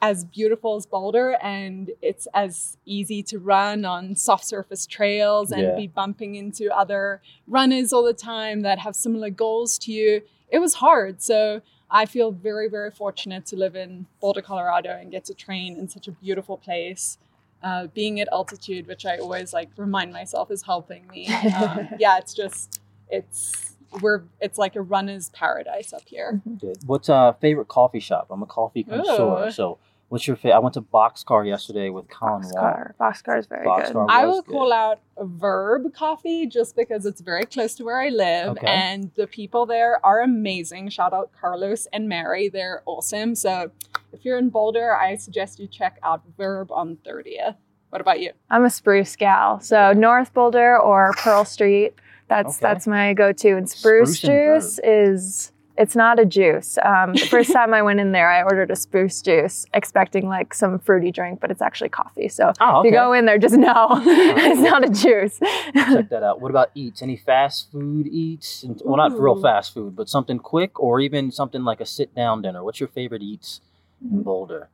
as 0.01 0.24
beautiful 0.24 0.77
as 0.77 0.86
Boulder 0.86 1.38
and 1.41 1.91
it's 2.01 2.25
as 2.33 2.77
easy 2.86 3.21
to 3.24 3.38
run 3.38 3.83
on 3.83 4.15
soft 4.15 4.45
surface 4.45 4.88
trails 4.88 5.51
and 5.51 5.62
Yeah. 5.62 5.75
be 5.75 5.88
bumping 5.88 6.36
into 6.36 6.74
other 6.75 7.21
runners 7.48 7.91
all 7.91 8.03
the 8.03 8.13
time 8.13 8.62
that 8.62 8.79
have 8.79 8.95
similar 8.95 9.29
goals 9.29 9.77
to 9.79 9.91
you. 9.91 10.21
It 10.50 10.59
was 10.59 10.75
hard. 10.75 11.21
So 11.21 11.62
I 11.91 12.05
feel 12.05 12.31
very, 12.31 12.69
very 12.69 12.91
fortunate 12.91 13.45
to 13.48 13.57
live 13.57 13.75
in 13.75 14.05
Boulder, 14.21 14.41
Colorado 14.41 14.91
and 14.91 15.12
get 15.12 15.25
to 15.25 15.33
train 15.33 15.77
in 15.77 15.89
such 15.89 16.07
a 16.07 16.12
beautiful 16.12 16.57
place. 16.57 17.17
Uh, 17.62 17.88
being 17.88 18.21
at 18.21 18.29
altitude, 18.31 18.88
which 18.88 19.05
I 19.05 19.17
always 19.17 19.51
like 19.51 19.67
remind 19.75 20.13
myself 20.13 20.50
is 20.50 20.62
helping 20.63 21.05
me. 21.07 21.27
Um, 21.57 21.89
yeah, 22.00 22.17
it's 22.17 22.33
just, 22.33 22.79
it's, 23.09 23.68
we're, 24.01 24.24
it's 24.39 24.58
like 24.58 24.75
a 24.75 24.81
runner's 24.81 25.29
paradise 25.29 25.93
up 25.93 26.03
here. 26.05 26.41
Good. 26.60 26.77
What's 26.86 27.10
uh 27.10 27.34
favorite 27.34 27.67
coffee 27.67 28.00
shop? 28.00 28.27
I'm 28.29 28.41
a 28.43 28.46
coffee 28.46 28.84
connoisseur, 28.84 29.48
Ooh. 29.48 29.51
so 29.51 29.77
What's 30.10 30.25
your 30.25 30.38
favorite? 30.38 30.55
I 30.55 30.60
went 30.60 30.74
to 30.74 30.81
Boxcar 30.81 31.48
yesterday 31.48 31.91
with 31.91 32.10
Colin 32.10 32.41
Wall. 32.50 32.63
Boxcar. 32.63 32.93
Boxcar 33.00 33.38
is 33.39 33.46
very 33.46 33.63
Boxcar. 33.63 33.93
good. 33.93 34.05
I 34.10 34.25
will 34.25 34.41
good. 34.41 34.51
call 34.53 34.74
out 34.74 35.00
Verb 35.19 35.93
Coffee 35.93 36.48
just 36.48 36.75
because 36.75 37.05
it's 37.05 37.22
very 37.22 37.46
close 37.46 37.75
to 37.75 37.84
where 37.84 38.00
I 38.01 38.10
live 38.10 38.58
Okay. 38.58 38.65
and 38.65 39.12
the 39.15 39.27
people 39.27 39.67
there 39.67 40.03
are 40.03 40.22
amazing. 40.22 40.89
Shout 40.89 41.13
out 41.13 41.29
Carlos 41.39 41.88
and 41.93 42.10
Mary. 42.10 42.50
They're 42.50 42.81
awesome. 42.88 43.36
So 43.36 43.69
if 44.12 44.25
you're 44.25 44.39
in 44.39 44.50
Boulder, 44.50 44.96
I 44.98 45.15
suggest 45.15 45.60
you 45.60 45.67
check 45.67 46.00
out 46.01 46.24
Verb 46.38 46.72
on 46.72 46.98
30th. 47.05 47.58
What 47.91 48.01
about 48.01 48.19
you? 48.19 48.31
I'm 48.50 48.65
a 48.65 48.69
spruce 48.72 49.15
gal. 49.15 49.60
So 49.60 49.93
North 49.93 50.34
Boulder 50.34 50.79
or 50.79 51.12
Pearl 51.17 51.46
Street. 51.46 51.93
That's 52.29 52.57
Okay. 52.57 52.59
that's 52.62 52.88
my 52.88 53.13
go-to. 53.13 53.57
And 53.57 53.69
spruce, 53.69 54.19
Spruce 54.19 54.24
and 54.24 54.62
juice 54.62 54.79
is 54.83 55.51
it's 55.77 55.95
not 55.95 56.19
a 56.19 56.25
juice. 56.25 56.77
Um, 56.83 57.13
the 57.13 57.25
first 57.25 57.51
time 57.53 57.74
I 57.74 57.81
went 57.81 58.01
in 58.01 58.12
there, 58.12 58.29
I 58.29 58.43
ordered 58.43 58.69
a 58.69 58.75
spruce 58.75 59.21
juice, 59.21 59.65
expecting 59.74 60.27
like 60.27 60.53
some 60.53 60.77
fruity 60.79 61.09
drink, 61.09 61.39
but 61.39 61.51
it's 61.51 61.62
actually 61.62 61.88
coffee. 61.89 62.27
So 62.27 62.51
Oh, 62.59 62.81
if 62.81 62.86
you 62.86 62.91
go 62.91 63.13
in 63.13 63.25
there, 63.25 63.38
just 63.38 63.55
know 63.55 63.88
it's 64.05 64.59
not 64.62 64.83
a 64.83 64.89
juice. 64.89 65.39
Check 65.39 66.09
that 66.09 66.21
out. 66.21 66.41
What 66.41 66.51
about 66.51 66.69
eats? 66.75 67.01
Any 67.01 67.15
fast 67.15 67.71
food 67.71 68.07
eats? 68.07 68.65
Well, 68.83 68.98
not 68.98 69.17
real 69.17 69.41
fast 69.41 69.74
food, 69.74 69.95
but 69.95 70.09
something 70.09 70.38
quick 70.39 70.77
or 70.81 71.00
even 71.00 71.31
something 71.31 71.63
like 71.63 71.79
a 71.79 71.86
sit 71.86 72.13
down 72.13 72.41
dinner. 72.41 72.62
What's 72.63 72.79
your 72.81 72.89
favorite 72.89 73.21
eats 73.21 73.62
in 74.01 74.21
Boulder? 74.21 74.69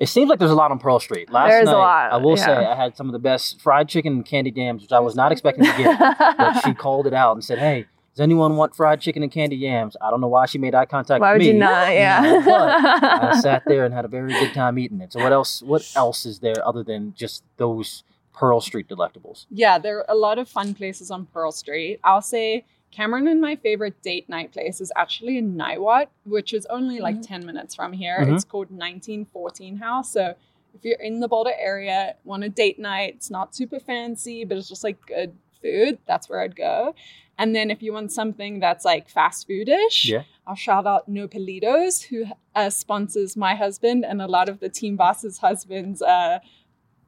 It 0.00 0.08
seems 0.08 0.28
like 0.30 0.38
there's 0.38 0.50
a 0.52 0.54
lot 0.56 0.70
on 0.70 0.78
Pearl 0.78 1.00
Street. 1.00 1.30
Last 1.30 1.48
There's 1.50 1.68
a 1.68 1.72
night, 1.72 1.78
lot, 1.78 2.12
I 2.12 2.16
will 2.18 2.36
say. 2.36 2.52
I 2.52 2.76
had 2.76 2.96
some 2.96 3.06
of 3.08 3.12
the 3.12 3.18
best 3.18 3.60
fried 3.60 3.88
chicken 3.88 4.12
and 4.12 4.24
candy 4.24 4.52
yams, 4.54 4.82
which 4.82 4.92
I 4.92 5.00
was 5.00 5.16
not 5.16 5.32
expecting 5.32 5.64
to 5.64 5.76
get. 5.76 5.98
but 6.18 6.60
she 6.64 6.72
called 6.74 7.06
it 7.08 7.14
out 7.14 7.32
and 7.32 7.42
said, 7.44 7.58
"Hey, 7.58 7.86
does 8.14 8.20
anyone 8.20 8.56
want 8.56 8.76
fried 8.76 9.00
chicken 9.00 9.24
and 9.24 9.32
candy 9.32 9.56
yams?" 9.56 9.96
I 10.00 10.10
don't 10.10 10.20
know 10.20 10.28
why 10.28 10.46
she 10.46 10.56
made 10.58 10.74
eye 10.74 10.84
contact 10.86 11.20
Why 11.20 11.32
with 11.32 11.40
would 11.40 11.46
me. 11.46 11.52
you 11.52 11.58
not? 11.58 11.92
Yeah. 11.92 12.42
but 12.44 12.70
I 13.04 13.40
sat 13.40 13.64
there 13.66 13.84
and 13.84 13.92
had 13.92 14.04
a 14.04 14.08
very 14.08 14.32
good 14.32 14.54
time 14.54 14.78
eating 14.78 15.00
it. 15.00 15.12
So 15.12 15.20
what 15.22 15.32
else? 15.32 15.62
What 15.62 15.90
else 15.96 16.24
is 16.26 16.38
there 16.38 16.64
other 16.64 16.84
than 16.84 17.12
just 17.16 17.42
those 17.56 18.04
Pearl 18.32 18.60
Street 18.60 18.86
delectables? 18.88 19.46
Yeah, 19.50 19.78
there 19.78 19.98
are 19.98 20.06
a 20.08 20.14
lot 20.14 20.38
of 20.38 20.48
fun 20.48 20.74
places 20.74 21.10
on 21.10 21.26
Pearl 21.26 21.50
Street. 21.50 21.98
I'll 22.04 22.22
say 22.22 22.64
Cameron 22.90 23.28
and 23.28 23.40
my 23.40 23.56
favorite 23.56 24.00
date 24.02 24.28
night 24.28 24.52
place 24.52 24.80
is 24.80 24.90
actually 24.96 25.38
in 25.38 25.54
Niwot, 25.56 26.06
which 26.24 26.52
is 26.52 26.66
only 26.66 26.98
like 27.00 27.20
10 27.22 27.44
minutes 27.46 27.74
from 27.74 27.92
here. 27.92 28.18
Mhm. 28.20 28.34
It's 28.34 28.44
called 28.44 28.70
1914 28.70 29.76
House. 29.76 30.10
So 30.12 30.34
if 30.74 30.84
you're 30.84 31.00
in 31.00 31.20
the 31.20 31.28
Boulder 31.28 31.52
area, 31.58 32.14
want 32.24 32.44
a 32.44 32.48
date 32.48 32.78
night, 32.78 33.14
it's 33.16 33.30
not 33.30 33.54
super 33.54 33.78
fancy, 33.78 34.44
but 34.44 34.56
it's 34.56 34.68
just 34.68 34.84
like 34.84 35.04
good 35.06 35.32
food, 35.62 35.98
that's 36.06 36.28
where 36.28 36.40
I'd 36.40 36.56
go. 36.56 36.94
And 37.36 37.54
then 37.54 37.70
if 37.70 37.82
you 37.82 37.92
want 37.92 38.10
something 38.12 38.58
that's 38.58 38.84
like 38.84 39.08
fast 39.08 39.48
foodish, 39.48 40.06
Yeah. 40.08 40.22
I'll 40.46 40.54
shout 40.56 40.86
out 40.86 41.08
No 41.08 41.28
Pelitos, 41.28 42.02
who 42.04 42.24
uh, 42.54 42.70
sponsors 42.70 43.36
my 43.36 43.54
husband 43.54 44.04
and 44.04 44.20
a 44.22 44.26
lot 44.26 44.48
of 44.48 44.60
the 44.60 44.68
team 44.68 44.96
boss's 44.96 45.38
husbands' 45.38 46.00
uh, 46.02 46.38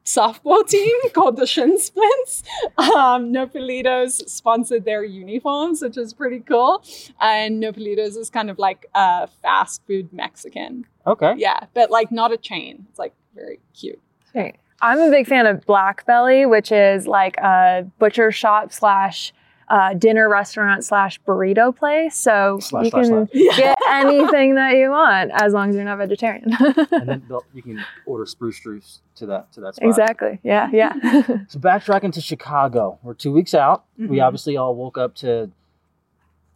softball 0.05 0.67
team 0.67 0.95
called 1.13 1.37
the 1.37 1.45
Shin 1.45 1.79
Splints. 1.79 2.43
Um, 2.77 3.31
no 3.31 3.47
Pelitos 3.47 4.27
sponsored 4.29 4.85
their 4.85 5.03
uniforms, 5.03 5.81
which 5.81 5.97
is 5.97 6.13
pretty 6.13 6.39
cool. 6.39 6.83
And 7.19 7.59
No 7.59 7.71
Pelitos 7.71 8.17
is 8.17 8.29
kind 8.29 8.49
of 8.49 8.59
like 8.59 8.87
a 8.95 9.27
fast 9.41 9.81
food 9.87 10.11
Mexican. 10.11 10.85
Okay. 11.05 11.33
Yeah, 11.37 11.65
but 11.73 11.91
like 11.91 12.11
not 12.11 12.31
a 12.31 12.37
chain. 12.37 12.85
It's 12.89 12.99
like 12.99 13.13
very 13.35 13.59
cute. 13.73 13.99
Great. 14.31 14.55
I'm 14.81 14.99
a 14.99 15.11
big 15.11 15.27
fan 15.27 15.45
of 15.45 15.65
Black 15.65 16.05
Belly, 16.07 16.45
which 16.45 16.71
is 16.71 17.05
like 17.07 17.37
a 17.37 17.85
butcher 17.99 18.31
shop 18.31 18.71
slash 18.73 19.31
uh, 19.67 19.93
dinner 19.93 20.27
restaurant 20.29 20.83
slash 20.83 21.19
burrito 21.21 21.75
place. 21.75 22.15
So 22.17 22.59
Slash, 22.61 22.85
you 22.85 22.89
slash, 22.91 23.07
can 23.07 23.27
slash. 23.31 23.57
get 23.57 23.77
anything 23.89 24.55
that 24.55 24.75
you 24.75 24.89
want 24.89 25.31
as 25.33 25.53
long 25.53 25.69
as 25.69 25.75
you're 25.75 25.85
not 25.85 25.97
vegetarian. 25.97 26.45
and 26.91 27.07
then 27.09 27.23
you 27.53 27.61
can 27.61 27.83
order 28.05 28.25
spruce 28.25 28.59
juice 28.59 29.01
to 29.15 29.25
that 29.27 29.51
to 29.53 29.61
that 29.61 29.75
spot. 29.75 29.87
exactly. 29.87 30.39
Yeah. 30.43 30.69
Yeah. 30.71 30.93
So 31.47 31.59
backtracking 31.59 32.13
to 32.13 32.21
Chicago, 32.21 32.99
we're 33.03 33.13
two 33.13 33.31
weeks 33.31 33.53
out. 33.53 33.85
We 33.97 34.17
Mhm. 34.17 34.23
obviously 34.25 34.57
all 34.57 34.75
woke 34.75 34.97
up 34.97 35.15
to 35.15 35.51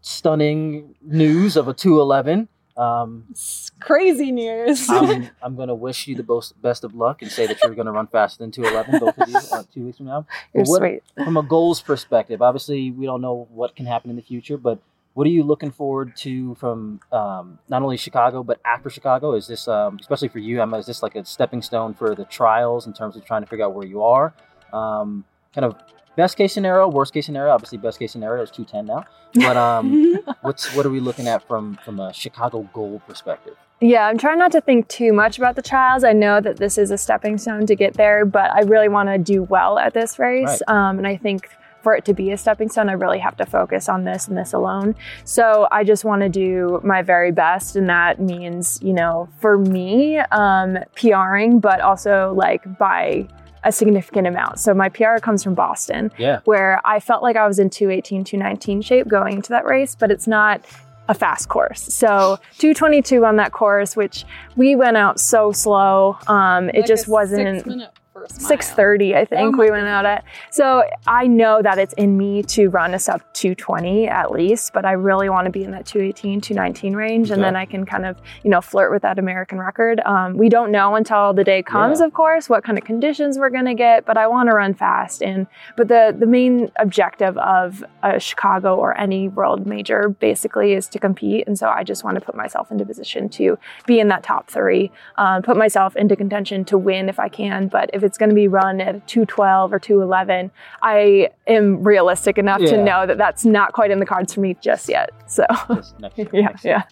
stunning 0.01 0.95
news 1.01 1.55
of 1.57 1.67
a 1.67 1.73
211. 1.73 2.47
Um, 2.77 3.25
It's 3.31 3.71
crazy 3.79 4.31
news. 4.31 4.89
I'm, 4.89 5.29
I'm 5.41 5.55
going 5.55 5.69
to 5.69 5.75
wish 5.75 6.07
you 6.07 6.15
the 6.15 6.23
most, 6.23 6.59
best 6.61 6.83
of 6.83 6.93
luck 6.93 7.21
and 7.21 7.31
say 7.31 7.47
that 7.47 7.61
you're 7.63 7.75
going 7.75 7.85
to 7.85 7.91
run 7.91 8.07
faster 8.07 8.43
than 8.43 8.51
211, 8.51 8.99
both 8.99 9.17
of 9.17 9.29
you, 9.29 9.37
uh, 9.57 9.63
two 9.73 9.85
weeks 9.85 9.97
from 9.97 10.07
now. 10.07 10.25
you're 10.53 10.63
what- 10.65 10.79
sweet. 10.79 11.03
From 11.23 11.37
a 11.37 11.43
goals 11.43 11.81
perspective, 11.81 12.41
obviously 12.41 12.91
we 12.91 13.05
don't 13.05 13.21
know 13.21 13.47
what 13.51 13.75
can 13.75 13.85
happen 13.85 14.09
in 14.09 14.15
the 14.15 14.21
future, 14.21 14.57
but 14.57 14.79
what 15.13 15.25
are 15.25 15.29
you 15.29 15.43
looking 15.43 15.71
forward 15.71 16.13
to 16.17 16.55
from 16.55 16.99
um, 17.13 17.57
not 17.69 17.81
only 17.81 17.95
Chicago 17.95 18.43
but 18.43 18.59
after 18.65 18.89
Chicago? 18.89 19.33
Is 19.33 19.47
this, 19.47 19.65
um, 19.69 19.97
especially 20.01 20.27
for 20.27 20.39
you, 20.39 20.61
Emma, 20.61 20.77
is 20.77 20.85
this 20.85 21.01
like 21.01 21.15
a 21.15 21.23
stepping 21.23 21.61
stone 21.61 21.93
for 21.93 22.13
the 22.15 22.25
trials 22.25 22.85
in 22.85 22.91
terms 22.93 23.15
of 23.15 23.23
trying 23.23 23.41
to 23.41 23.47
figure 23.47 23.63
out 23.63 23.73
where 23.73 23.87
you 23.87 24.03
are? 24.03 24.33
Um, 24.73 25.23
kind 25.53 25.63
of 25.63 25.75
best 26.15 26.37
case 26.37 26.53
scenario, 26.53 26.87
worst 26.87 27.13
case 27.13 27.25
scenario. 27.25 27.53
Obviously, 27.53 27.77
best 27.77 27.99
case 27.99 28.11
scenario 28.11 28.43
is 28.43 28.51
two 28.51 28.65
ten 28.65 28.85
now. 28.85 29.05
But 29.33 29.57
um, 29.57 30.19
what's 30.41 30.73
what 30.75 30.85
are 30.85 30.89
we 30.89 30.99
looking 30.99 31.27
at 31.27 31.47
from 31.47 31.77
from 31.83 31.99
a 31.99 32.13
Chicago 32.13 32.69
goal 32.73 33.01
perspective? 33.07 33.55
Yeah, 33.81 34.07
I'm 34.07 34.17
trying 34.17 34.39
not 34.39 34.53
to 34.53 34.61
think 34.61 34.87
too 34.87 35.11
much 35.11 35.37
about 35.37 35.55
the 35.55 35.61
trials. 35.61 36.03
I 36.03 36.13
know 36.13 36.39
that 36.39 36.57
this 36.57 36.77
is 36.77 36.91
a 36.91 36.97
stepping 36.97 37.37
stone 37.37 37.65
to 37.65 37.75
get 37.75 37.95
there, 37.95 38.25
but 38.25 38.51
I 38.51 38.61
really 38.61 38.87
want 38.87 39.09
to 39.09 39.17
do 39.17 39.43
well 39.43 39.77
at 39.77 39.93
this 39.93 40.17
race. 40.17 40.61
Um, 40.67 40.97
and 40.97 41.05
I 41.05 41.17
think 41.17 41.49
for 41.85 41.93
it 41.93 42.03
to 42.05 42.15
be 42.15 42.31
a 42.31 42.37
stepping 42.37 42.67
stone, 42.67 42.89
I 42.89 42.93
really 42.93 43.19
have 43.19 43.37
to 43.37 43.45
focus 43.45 43.89
on 43.89 44.05
this 44.05 44.27
and 44.27 44.35
this 44.35 44.53
alone. 44.53 44.95
So 45.23 45.67
I 45.71 45.83
just 45.83 46.03
want 46.03 46.23
to 46.23 46.29
do 46.29 46.81
my 46.83 47.03
very 47.03 47.31
best. 47.31 47.75
And 47.75 47.87
that 47.89 48.19
means, 48.19 48.79
you 48.81 48.91
know, 48.91 49.29
for 49.39 49.59
me, 49.59 50.17
um, 50.17 50.79
PRing, 50.95 51.59
but 51.59 51.81
also 51.81 52.33
like 52.35 52.79
by 52.79 53.27
a 53.65 53.71
significant 53.71 54.27
amount. 54.27 54.59
So 54.59 54.73
my 54.73 54.89
PR 54.89 55.17
comes 55.21 55.43
from 55.43 55.55
Boston 55.55 56.11
Yeah, 56.17 56.39
where 56.45 56.79
I 56.85 56.99
felt 56.99 57.23
like 57.23 57.35
I 57.35 57.47
was 57.47 57.59
in 57.59 57.69
218, 57.69 58.23
219 58.23 58.81
shape 58.81 59.07
going 59.07 59.33
into 59.33 59.49
that 59.49 59.65
race, 59.65 59.95
but 59.95 60.11
it's 60.11 60.27
not 60.27 60.61
a 61.07 61.13
fast 61.13 61.49
course. 61.49 61.81
So 61.81 62.39
222 62.57 63.25
on 63.25 63.35
that 63.35 63.51
course, 63.51 63.95
which 63.95 64.25
we 64.55 64.75
went 64.75 64.97
out 64.97 65.19
so 65.19 65.51
slow. 65.51 66.17
Um, 66.27 66.69
it 66.69 66.77
Like 66.77 66.85
just 66.85 67.07
a 67.07 67.11
wasn't. 67.11 67.83
Six-minute 68.15 68.31
first 68.31 68.47
630 68.47 69.15
i 69.15 69.25
think 69.25 69.55
Oh 69.55 69.59
we 69.59 69.69
went 69.71 69.87
out 69.87 70.05
at 70.05 70.23
so 70.49 70.83
i 71.05 71.27
know 71.27 71.61
that 71.61 71.77
it's 71.77 71.93
in 71.95 72.17
me 72.17 72.43
to 72.43 72.69
run 72.69 72.93
a 72.93 72.99
sub 72.99 73.21
220 73.33 74.07
at 74.07 74.31
least 74.31 74.71
but 74.71 74.85
i 74.85 74.93
really 74.93 75.27
want 75.29 75.45
to 75.45 75.51
be 75.51 75.63
in 75.63 75.71
that 75.71 75.85
218 75.85 76.39
219 76.39 76.95
range 76.95 77.29
and 77.29 77.39
Okay. 77.41 77.47
then 77.47 77.55
i 77.57 77.65
can 77.65 77.85
kind 77.85 78.05
of 78.05 78.17
you 78.43 78.49
know 78.49 78.61
flirt 78.61 78.89
with 78.91 79.01
that 79.01 79.19
american 79.19 79.59
record 79.59 79.99
um, 80.05 80.37
we 80.37 80.47
don't 80.47 80.71
know 80.71 80.95
until 80.95 81.33
the 81.33 81.43
day 81.43 81.61
comes 81.61 81.99
Yeah. 81.99 82.05
of 82.05 82.13
course 82.13 82.47
what 82.49 82.63
kind 82.63 82.77
of 82.77 82.85
conditions 82.85 83.37
we're 83.37 83.49
going 83.49 83.65
to 83.65 83.73
get 83.73 84.05
but 84.05 84.17
i 84.17 84.27
want 84.27 84.47
to 84.49 84.55
run 84.55 84.73
fast 84.73 85.21
and 85.21 85.45
but 85.75 85.89
the 85.89 86.15
the 86.17 86.25
main 86.25 86.71
objective 86.77 87.37
of 87.37 87.83
a 88.03 88.17
chicago 88.19 88.75
or 88.77 88.97
any 88.97 89.27
world 89.27 89.65
major 89.67 90.07
basically 90.07 90.71
is 90.73 90.87
to 90.89 90.99
compete 90.99 91.47
and 91.47 91.57
so 91.59 91.67
i 91.69 91.83
just 91.83 92.03
want 92.05 92.15
to 92.15 92.21
put 92.21 92.35
myself 92.35 92.71
into 92.71 92.85
position 92.85 93.27
to 93.27 93.57
be 93.85 93.99
in 93.99 94.07
that 94.07 94.23
top 94.23 94.49
three 94.49 94.89
um, 95.17 95.41
put 95.41 95.57
myself 95.57 95.95
into 95.97 96.15
contention 96.15 96.63
to 96.65 96.77
win 96.77 97.09
if 97.09 97.19
I 97.19 97.29
can. 97.29 97.67
But 97.67 97.89
if 97.93 98.03
it's 98.05 98.17
going 98.17 98.29
to 98.29 98.35
be 98.35 98.47
run 98.47 98.79
at 98.79 98.95
a 98.95 98.99
212 99.01 99.73
or 99.73 99.79
211, 99.79 100.51
I 100.81 101.29
am 101.47 101.83
realistic 101.83 102.37
enough 102.37 102.61
Yeah. 102.61 102.69
to 102.71 102.77
know 102.83 103.05
that 103.05 103.17
that's 103.17 103.43
not 103.43 103.73
quite 103.73 103.91
in 103.91 103.99
the 103.99 104.05
cards 104.05 104.33
for 104.33 104.39
me 104.39 104.55
just 104.61 104.87
yet. 104.87 105.09
So, 105.27 105.45
Just 105.73 105.95
yeah, 106.33 106.49
yeah. 106.63 106.83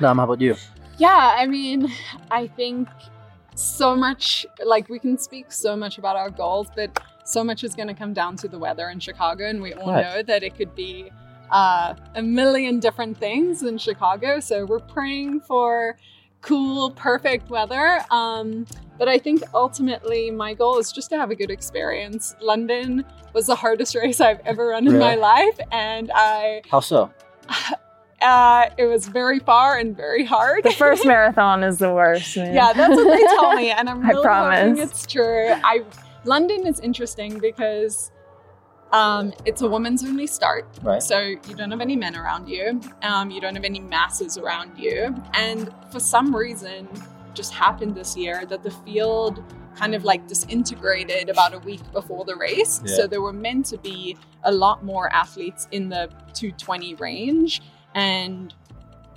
Nam, 0.00 0.18
how 0.18 0.24
about 0.24 0.40
you? 0.40 0.54
Yeah, 0.98 1.34
I 1.36 1.46
mean, 1.46 1.90
I 2.30 2.46
think 2.46 2.88
so 3.54 3.96
much, 3.96 4.46
like, 4.64 4.88
we 4.88 4.98
can 4.98 5.18
speak 5.18 5.50
so 5.52 5.74
much 5.76 5.98
about 5.98 6.16
our 6.16 6.30
goals, 6.30 6.68
but 6.76 6.98
so 7.24 7.42
much 7.42 7.64
is 7.64 7.74
going 7.74 7.88
to 7.88 7.94
come 7.94 8.12
down 8.12 8.36
to 8.36 8.48
the 8.48 8.58
weather 8.58 8.88
in 8.88 8.98
Chicago. 9.00 9.46
And 9.48 9.62
we 9.62 9.72
all 9.74 9.92
Right. 9.92 10.02
know 10.02 10.22
that 10.22 10.42
it 10.42 10.56
could 10.56 10.74
be 10.74 11.10
uh, 11.50 11.94
a 12.14 12.22
million 12.22 12.80
different 12.80 13.18
things 13.18 13.62
in 13.62 13.76
Chicago. 13.78 14.40
So 14.40 14.64
we're 14.64 14.78
praying 14.80 15.40
for 15.40 15.98
cool, 16.42 16.90
perfect 16.90 17.48
weather. 17.48 18.00
Um, 18.10 18.66
but 18.98 19.08
I 19.08 19.18
think 19.18 19.42
ultimately 19.54 20.30
my 20.30 20.54
goal 20.54 20.78
is 20.78 20.92
just 20.92 21.10
to 21.10 21.16
have 21.16 21.30
a 21.30 21.34
good 21.34 21.50
experience. 21.50 22.36
London 22.40 23.04
was 23.32 23.46
the 23.46 23.56
hardest 23.56 23.94
race 23.96 24.20
I've 24.20 24.40
ever 24.40 24.68
run 24.68 24.86
in 24.86 24.98
my 24.98 25.14
life. 25.14 25.58
And 25.72 26.10
I, 26.14 26.62
How 26.70 26.80
so? 26.80 27.10
uh, 28.22 28.66
it 28.78 28.84
was 28.84 29.08
very 29.08 29.38
far 29.40 29.78
and 29.78 29.96
very 29.96 30.24
hard. 30.24 30.64
The 30.64 30.70
first 30.72 31.04
marathon 31.06 31.64
is 31.64 31.78
the 31.78 31.92
worst. 31.92 32.36
man. 32.36 32.54
Yeah, 32.54 32.72
that's 32.72 32.94
what 32.94 33.16
they 33.16 33.24
tell 33.36 33.54
me, 33.54 33.70
and 33.70 33.88
I'm 33.88 34.04
I 34.04 34.10
really 34.10 34.28
hoping 34.28 34.78
it's 34.78 35.06
true. 35.06 35.48
I 35.48 35.84
London 36.24 36.66
is 36.66 36.78
interesting 36.78 37.38
because 37.40 38.11
um, 38.92 39.32
it's 39.46 39.62
a 39.62 39.68
women's 39.68 40.04
only 40.04 40.26
start, 40.26 40.66
Right. 40.82 41.02
so 41.02 41.18
you 41.20 41.54
don't 41.56 41.70
have 41.70 41.80
any 41.80 41.96
men 41.96 42.14
around 42.16 42.48
you, 42.48 42.80
um, 43.02 43.30
you 43.30 43.40
don't 43.40 43.54
have 43.54 43.64
any 43.64 43.80
masses 43.80 44.36
around 44.38 44.78
you, 44.78 45.14
and 45.34 45.70
for 45.90 46.00
some 46.00 46.34
reason, 46.34 46.88
just 47.34 47.52
happened 47.54 47.94
this 47.94 48.16
year 48.16 48.44
that 48.46 48.62
the 48.62 48.70
field 48.70 49.42
kind 49.74 49.94
of 49.94 50.04
like 50.04 50.26
disintegrated 50.28 51.30
about 51.30 51.54
a 51.54 51.58
week 51.60 51.80
before 51.92 52.26
the 52.26 52.36
race. 52.36 52.82
Yeah. 52.84 52.94
So 52.96 53.06
there 53.06 53.22
were 53.22 53.32
meant 53.32 53.64
to 53.66 53.78
be 53.78 54.18
a 54.44 54.52
lot 54.52 54.84
more 54.84 55.10
athletes 55.14 55.66
in 55.72 55.88
the 55.88 56.08
220 56.34 56.94
range, 56.96 57.62
and 57.94 58.52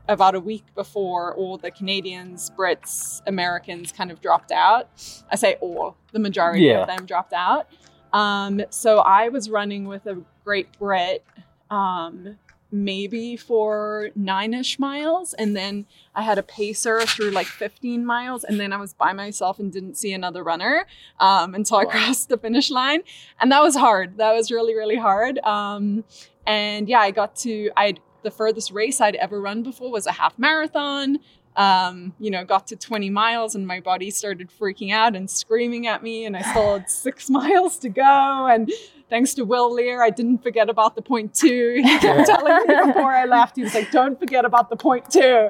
about 0.07 0.35
a 0.35 0.39
week 0.39 0.63
before 0.75 1.33
all 1.35 1.57
the 1.57 1.71
Canadians, 1.71 2.51
Brits, 2.57 3.21
Americans 3.27 3.91
kind 3.91 4.11
of 4.11 4.21
dropped 4.21 4.51
out. 4.51 4.87
I 5.31 5.35
say 5.35 5.55
all, 5.59 5.97
the 6.13 6.19
majority 6.19 6.61
Yeah. 6.65 6.81
of 6.83 6.87
them 6.87 7.05
dropped 7.05 7.33
out. 7.33 7.67
Um, 8.15 8.61
so 8.69 8.99
I 8.99 9.27
was 9.27 9.49
running 9.49 9.85
with 9.85 10.05
a 10.05 10.21
great 10.45 10.67
Brit, 10.79 11.21
um, 11.69 12.37
maybe 12.71 13.35
for 13.35 14.09
nine 14.15 14.53
ish 14.53 14.79
miles. 14.79 15.33
And 15.33 15.53
then 15.53 15.85
I 16.15 16.21
had 16.21 16.37
a 16.37 16.43
pacer 16.43 17.01
through 17.01 17.31
like 17.31 17.45
15 17.45 18.05
miles. 18.05 18.45
And 18.45 18.57
then 18.57 18.71
I 18.71 18.77
was 18.77 18.93
by 18.93 19.11
myself 19.11 19.59
and 19.59 19.69
didn't 19.69 19.95
see 19.97 20.13
another 20.13 20.43
runner 20.43 20.85
um, 21.19 21.55
until 21.55 21.77
I 21.77 21.85
crossed 21.85 22.29
the 22.29 22.37
finish 22.37 22.71
line. 22.71 23.01
And 23.41 23.51
that 23.51 23.61
was 23.61 23.75
hard. 23.75 24.17
That 24.17 24.33
was 24.33 24.49
really, 24.49 24.75
really 24.75 24.97
hard. 24.97 25.37
Um, 25.39 26.05
and 26.47 26.87
yeah, 26.87 26.99
I 26.99 27.11
got 27.11 27.35
to, 27.37 27.69
I 27.75 27.95
the 28.23 28.31
furthest 28.31 28.71
race 28.71 28.99
I'd 29.01 29.15
ever 29.15 29.39
run 29.39 29.61
before 29.61 29.91
was 29.91 30.07
a 30.07 30.11
half 30.13 30.39
marathon. 30.39 31.19
Um, 31.57 32.13
you 32.19 32.31
know, 32.31 32.43
got 32.43 32.67
to 32.67 32.75
20 32.75 33.09
miles 33.09 33.55
and 33.55 33.65
my 33.65 33.79
body 33.79 34.11
started 34.11 34.49
freaking 34.49 34.91
out 34.91 35.15
and 35.15 35.29
screaming 35.29 35.87
at 35.87 36.03
me, 36.03 36.25
and 36.25 36.35
I 36.35 36.41
still 36.51 36.79
had 36.79 36.89
six 36.89 37.29
miles 37.29 37.77
to 37.79 37.89
go. 37.89 38.47
And 38.47 38.71
thanks 39.09 39.33
to 39.35 39.43
Will 39.43 39.73
Lear, 39.73 40.03
I 40.03 40.09
didn't 40.09 40.43
forget 40.43 40.69
about 40.69 40.95
the 40.95 41.01
point 41.01 41.33
two. 41.33 41.75
He 41.83 41.99
kept 41.99 42.27
telling 42.27 42.67
me 42.67 42.75
before 42.87 43.11
I 43.11 43.25
left, 43.25 43.55
he 43.55 43.63
was 43.63 43.73
like, 43.73 43.91
"Don't 43.91 44.19
forget 44.19 44.43
about 44.45 44.69
the 44.69 44.75
point 44.75 45.09
two. 45.09 45.49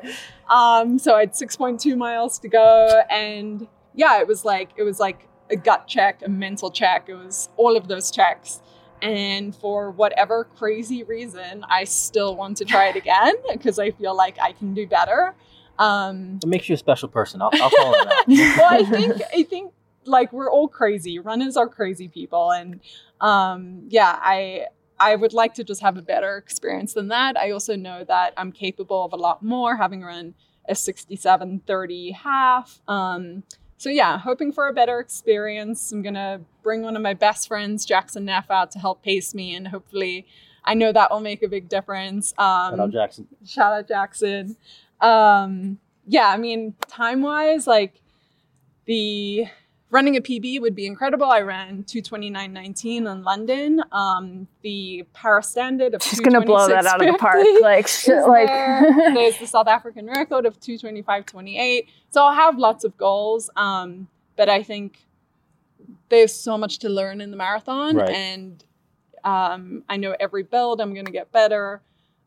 Um, 0.50 1.00
so 1.00 1.16
I 1.16 1.22
had 1.22 1.34
6.2 1.34 1.98
miles 1.98 2.38
to 2.40 2.48
go, 2.48 3.02
and 3.10 3.68
yeah, 3.96 4.20
it 4.20 4.28
was 4.28 4.46
like 4.46 4.70
it 4.76 4.84
was 4.84 5.00
like 5.00 5.28
a 5.50 5.56
gut 5.56 5.88
check, 5.88 6.22
a 6.24 6.30
mental 6.30 6.72
check. 6.72 7.10
It 7.10 7.16
was 7.16 7.50
all 7.58 7.76
of 7.78 7.88
those 7.88 8.12
checks. 8.12 8.62
And 9.02 9.56
for 9.56 9.92
whatever 9.92 10.46
crazy 10.58 11.04
reason, 11.04 11.66
I 11.70 11.84
still 11.84 12.36
want 12.36 12.58
to 12.58 12.66
try 12.66 12.88
it 12.90 12.96
again 13.04 13.36
because 13.52 13.80
I 13.80 13.92
feel 13.92 14.16
like 14.16 14.38
I 14.40 14.52
can 14.52 14.74
do 14.74 14.88
better. 14.88 15.36
Um, 15.80 16.40
It 16.44 16.48
makes 16.48 16.70
you 16.70 16.76
a 16.76 16.78
special 16.78 17.10
person. 17.10 17.42
I'll, 17.42 17.50
I'll 17.54 17.70
call 17.70 17.94
it 17.94 18.08
that. 18.10 18.26
well, 18.58 18.74
I 18.74 18.84
think 18.84 19.22
I 19.34 19.44
think 19.44 19.74
like 20.06 20.32
we're 20.32 20.52
all 20.52 20.68
crazy. 20.68 21.20
Runners 21.20 21.58
are 21.58 21.68
crazy 21.68 22.08
people, 22.08 22.52
and 22.52 22.80
um, 23.22 23.84
yeah, 23.90 24.18
I 24.22 24.68
I 25.00 25.16
would 25.16 25.34
like 25.34 25.54
to 25.56 25.64
just 25.64 25.82
have 25.82 25.98
a 25.98 26.02
better 26.02 26.38
experience 26.38 26.94
than 26.94 27.10
that. 27.10 27.38
I 27.38 27.52
also 27.52 27.76
know 27.76 28.04
that 28.06 28.34
I'm 28.38 28.52
capable 28.52 29.04
of 29.06 29.14
a 29.14 29.18
lot 29.18 29.44
more, 29.44 29.76
having 29.76 30.02
run 30.04 30.34
a 30.70 30.74
67:30 30.74 32.14
half. 32.14 32.80
Um, 32.88 33.44
so 33.78 33.90
yeah, 33.90 34.18
hoping 34.18 34.52
for 34.52 34.68
a 34.68 34.74
better 34.74 35.00
experience. 35.00 35.92
I'm 35.92 36.02
gonna 36.02 36.42
bring 36.64 36.82
one 36.82 36.96
of 36.96 37.02
my 37.02 37.14
best 37.14 37.48
friends, 37.48 37.86
Jackson 37.86 38.26
Neff, 38.26 38.50
out 38.50 38.72
to 38.72 38.80
help 38.80 39.04
pace 39.04 39.36
me, 39.36 39.54
and 39.56 39.68
hopefully, 39.68 40.26
I 40.64 40.74
know 40.74 40.92
that 40.92 41.12
will 41.12 41.20
make 41.20 41.44
a 41.44 41.48
big 41.50 41.68
difference. 41.70 42.34
Um, 42.38 42.72
Shout 42.72 42.80
out 42.80 42.92
Jackson. 42.92 43.28
shout 43.46 43.74
out 43.74 43.88
Jackson. 43.88 44.58
Um, 45.02 45.80
yeah, 46.08 46.28
I 46.30 46.38
mean, 46.38 46.76
time 46.88 47.22
wise, 47.22 47.68
like 47.68 48.02
the 48.86 49.46
running 49.90 50.18
a 50.18 50.22
PB 50.22 50.62
would 50.62 50.76
be 50.76 50.86
incredible. 50.86 51.26
I 51.26 51.42
ran 51.42 51.84
229.19 51.84 53.12
in 53.12 53.24
London. 53.24 53.82
Um, 53.92 54.48
the 54.62 55.06
Paris 55.14 55.50
standard 55.50 55.94
of 55.94 56.04
She's 56.04 56.20
gonna 56.20 56.42
blow 56.42 56.68
that 56.68 56.86
out 56.86 57.00
of 57.06 57.12
the 57.12 57.18
park. 57.18 57.46
Like, 57.62 57.88
shit, 57.88 58.28
like 58.28 58.48
there. 58.48 59.14
there's 59.14 59.38
the 59.38 59.48
South 59.48 59.68
African 59.68 60.08
record 60.08 60.46
of 60.46 60.60
225.28. 60.60 61.88
So 62.12 62.24
I'll 62.24 62.34
have 62.34 62.58
lots 62.58 62.84
of 62.84 62.98
goals. 62.98 63.50
Um, 63.56 64.08
but 64.36 64.50
I 64.50 64.64
think 64.64 65.00
there's 66.10 66.34
so 66.34 66.58
much 66.58 66.80
to 66.80 66.90
learn 66.90 67.22
in 67.22 67.32
the 67.32 67.38
marathon, 67.38 67.96
Right. 67.98 68.10
and 68.10 68.64
um, 69.24 69.84
I 69.90 69.98
know 69.98 70.16
every 70.20 70.44
build 70.44 70.82
I'm 70.82 70.94
going 70.94 71.06
to 71.06 71.12
get 71.12 71.32
better. 71.32 71.82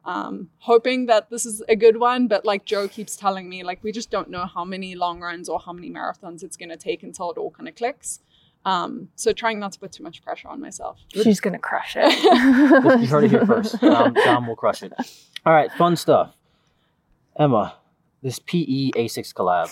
Um, 0.08 0.48
hoping 0.60 1.04
that 1.04 1.28
this 1.28 1.44
is 1.44 1.62
a 1.68 1.76
good 1.76 1.98
one, 2.00 2.28
but 2.28 2.46
like 2.46 2.64
Joe 2.64 2.88
keeps 2.88 3.14
telling 3.14 3.46
me, 3.46 3.62
like 3.62 3.84
we 3.84 3.92
just 3.92 4.10
don't 4.10 4.30
know 4.30 4.46
how 4.46 4.64
many 4.64 4.94
long 4.94 5.20
runs 5.20 5.50
or 5.50 5.60
how 5.60 5.74
many 5.74 5.90
marathons 5.90 6.42
it's 6.42 6.56
going 6.56 6.70
to 6.70 6.78
take 6.78 7.02
until 7.02 7.30
it 7.30 7.36
all 7.36 7.50
kind 7.50 7.68
of 7.68 7.74
clicks. 7.74 8.20
Um, 8.64 9.10
so 9.16 9.32
trying 9.32 9.58
not 9.58 9.72
to 9.72 9.78
put 9.78 9.92
too 9.92 10.02
much 10.02 10.22
pressure 10.22 10.48
on 10.48 10.62
myself. 10.62 10.98
she's 11.12 11.40
gonna 11.40 11.58
crush 11.58 11.94
it. 11.96 12.10
you 12.22 13.02
it. 13.02 13.08
heard 13.08 13.24
it 13.24 13.30
here 13.30 13.46
first. 13.46 13.78
Dom, 13.80 14.14
Dom 14.14 14.46
will 14.46 14.56
crush 14.56 14.82
it. 14.82 14.92
All 15.46 15.52
right, 15.52 15.70
fun 15.72 15.94
stuff. 15.94 16.34
Emma, 17.38 17.76
this 18.22 18.38
PE 18.38 18.90
ASICS 18.96 19.32
collab, 19.32 19.70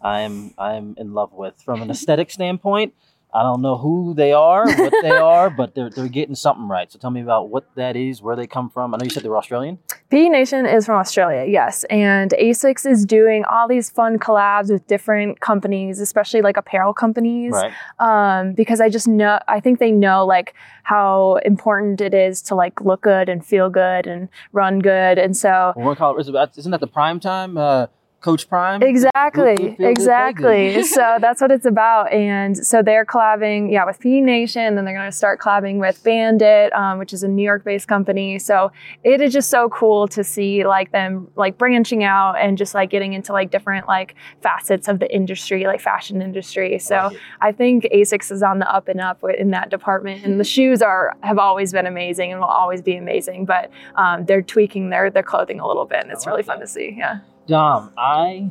I'm 0.00 0.54
I'm 0.58 0.94
in 0.96 1.12
love 1.12 1.32
with. 1.32 1.60
From 1.62 1.82
an 1.82 1.90
aesthetic 1.90 2.30
standpoint, 2.30 2.94
I 3.32 3.42
don't 3.42 3.62
know 3.62 3.76
who 3.76 4.14
they 4.14 4.32
are, 4.32 4.66
what 4.66 4.92
they 5.02 5.10
are, 5.32 5.50
but 5.50 5.74
they're 5.74 5.90
they're 5.90 6.08
getting 6.08 6.34
something 6.34 6.68
right. 6.68 6.90
So 6.90 6.98
tell 6.98 7.10
me 7.10 7.20
about 7.20 7.50
what 7.50 7.74
that 7.76 7.96
is, 7.96 8.22
where 8.22 8.36
they 8.36 8.46
come 8.46 8.70
from. 8.70 8.94
I 8.94 8.98
know 8.98 9.04
you 9.04 9.10
said 9.10 9.22
they 9.22 9.28
were 9.28 9.38
Australian. 9.38 9.78
PE 10.10 10.28
Nation 10.28 10.66
is 10.66 10.86
from 10.86 10.96
Australia, 10.96 11.44
yes. 11.48 11.84
And 11.84 12.32
ASICS 12.32 12.84
is 12.84 13.06
doing 13.06 13.44
all 13.44 13.68
these 13.68 13.88
fun 13.90 14.18
collabs 14.18 14.68
with 14.70 14.84
different 14.88 15.38
companies, 15.38 16.00
especially 16.00 16.42
like 16.42 16.56
apparel 16.56 16.92
companies. 16.92 17.52
Right. 17.52 17.72
Um, 18.00 18.54
because 18.54 18.80
I 18.80 18.88
just 18.88 19.06
know, 19.06 19.38
I 19.46 19.60
think 19.60 19.78
they 19.78 19.92
know 19.92 20.26
like 20.26 20.54
how 20.82 21.38
important 21.44 22.00
it 22.00 22.12
is 22.12 22.42
to 22.42 22.56
like 22.56 22.80
look 22.80 23.02
good 23.02 23.28
and 23.28 23.46
feel 23.46 23.70
good 23.70 24.08
and 24.08 24.28
run 24.52 24.80
good. 24.80 25.18
And 25.18 25.36
so, 25.36 25.72
Well, 25.76 25.86
we're 25.86 25.94
call 25.94 26.18
it, 26.18 26.20
isn't 26.56 26.70
that 26.72 26.80
the 26.80 26.88
prime 26.88 27.20
time? 27.20 27.56
Uh, 27.56 27.86
Coach 28.20 28.48
Prime. 28.48 28.82
Exactly, 28.82 29.76
exactly. 29.78 30.82
so 30.84 31.16
that's 31.20 31.40
what 31.40 31.50
it's 31.50 31.64
about. 31.64 32.12
And 32.12 32.56
so 32.56 32.82
they're 32.82 33.06
collabing, 33.06 33.72
yeah, 33.72 33.86
with 33.86 33.98
PE 33.98 34.20
Nation. 34.20 34.74
Then 34.74 34.84
they're 34.84 34.94
going 34.94 35.10
to 35.10 35.16
start 35.16 35.40
collabing 35.40 35.78
with 35.78 36.02
Bandit, 36.02 36.72
um, 36.74 36.98
which 36.98 37.14
is 37.14 37.22
a 37.22 37.28
New 37.28 37.42
York-based 37.42 37.88
company. 37.88 38.38
So 38.38 38.72
it 39.04 39.22
is 39.22 39.32
just 39.32 39.48
so 39.48 39.70
cool 39.70 40.06
to 40.08 40.22
see 40.22 40.66
like 40.66 40.92
them 40.92 41.28
like 41.36 41.56
branching 41.56 42.04
out 42.04 42.34
and 42.34 42.58
just 42.58 42.74
like 42.74 42.90
getting 42.90 43.14
into 43.14 43.32
like 43.32 43.50
different 43.50 43.88
like 43.88 44.14
facets 44.42 44.86
of 44.86 44.98
the 44.98 45.12
industry, 45.14 45.64
like 45.64 45.80
fashion 45.80 46.20
industry. 46.20 46.78
So 46.78 46.94
Like. 46.94 47.16
I 47.40 47.52
think 47.52 47.84
Asics 47.84 48.30
is 48.30 48.42
on 48.42 48.58
the 48.58 48.70
up 48.70 48.88
and 48.88 49.00
up 49.00 49.24
in 49.38 49.50
that 49.52 49.70
department, 49.70 50.24
and 50.24 50.38
the 50.38 50.44
shoes 50.44 50.82
are 50.82 51.16
have 51.22 51.38
always 51.38 51.72
been 51.72 51.86
amazing 51.86 52.32
and 52.32 52.40
will 52.40 52.48
always 52.48 52.82
be 52.82 52.96
amazing. 52.96 53.46
But 53.46 53.70
um, 53.94 54.26
they're 54.26 54.42
tweaking 54.42 54.90
their 54.90 55.10
their 55.10 55.22
clothing 55.22 55.58
a 55.58 55.66
little 55.66 55.86
bit, 55.86 56.02
and 56.02 56.10
it's 56.10 56.26
like 56.26 56.32
really 56.32 56.42
fun 56.42 56.58
that. 56.58 56.66
to 56.66 56.72
see. 56.72 56.94
Yeah. 56.98 57.20
Dom, 57.50 57.92
I 57.98 58.48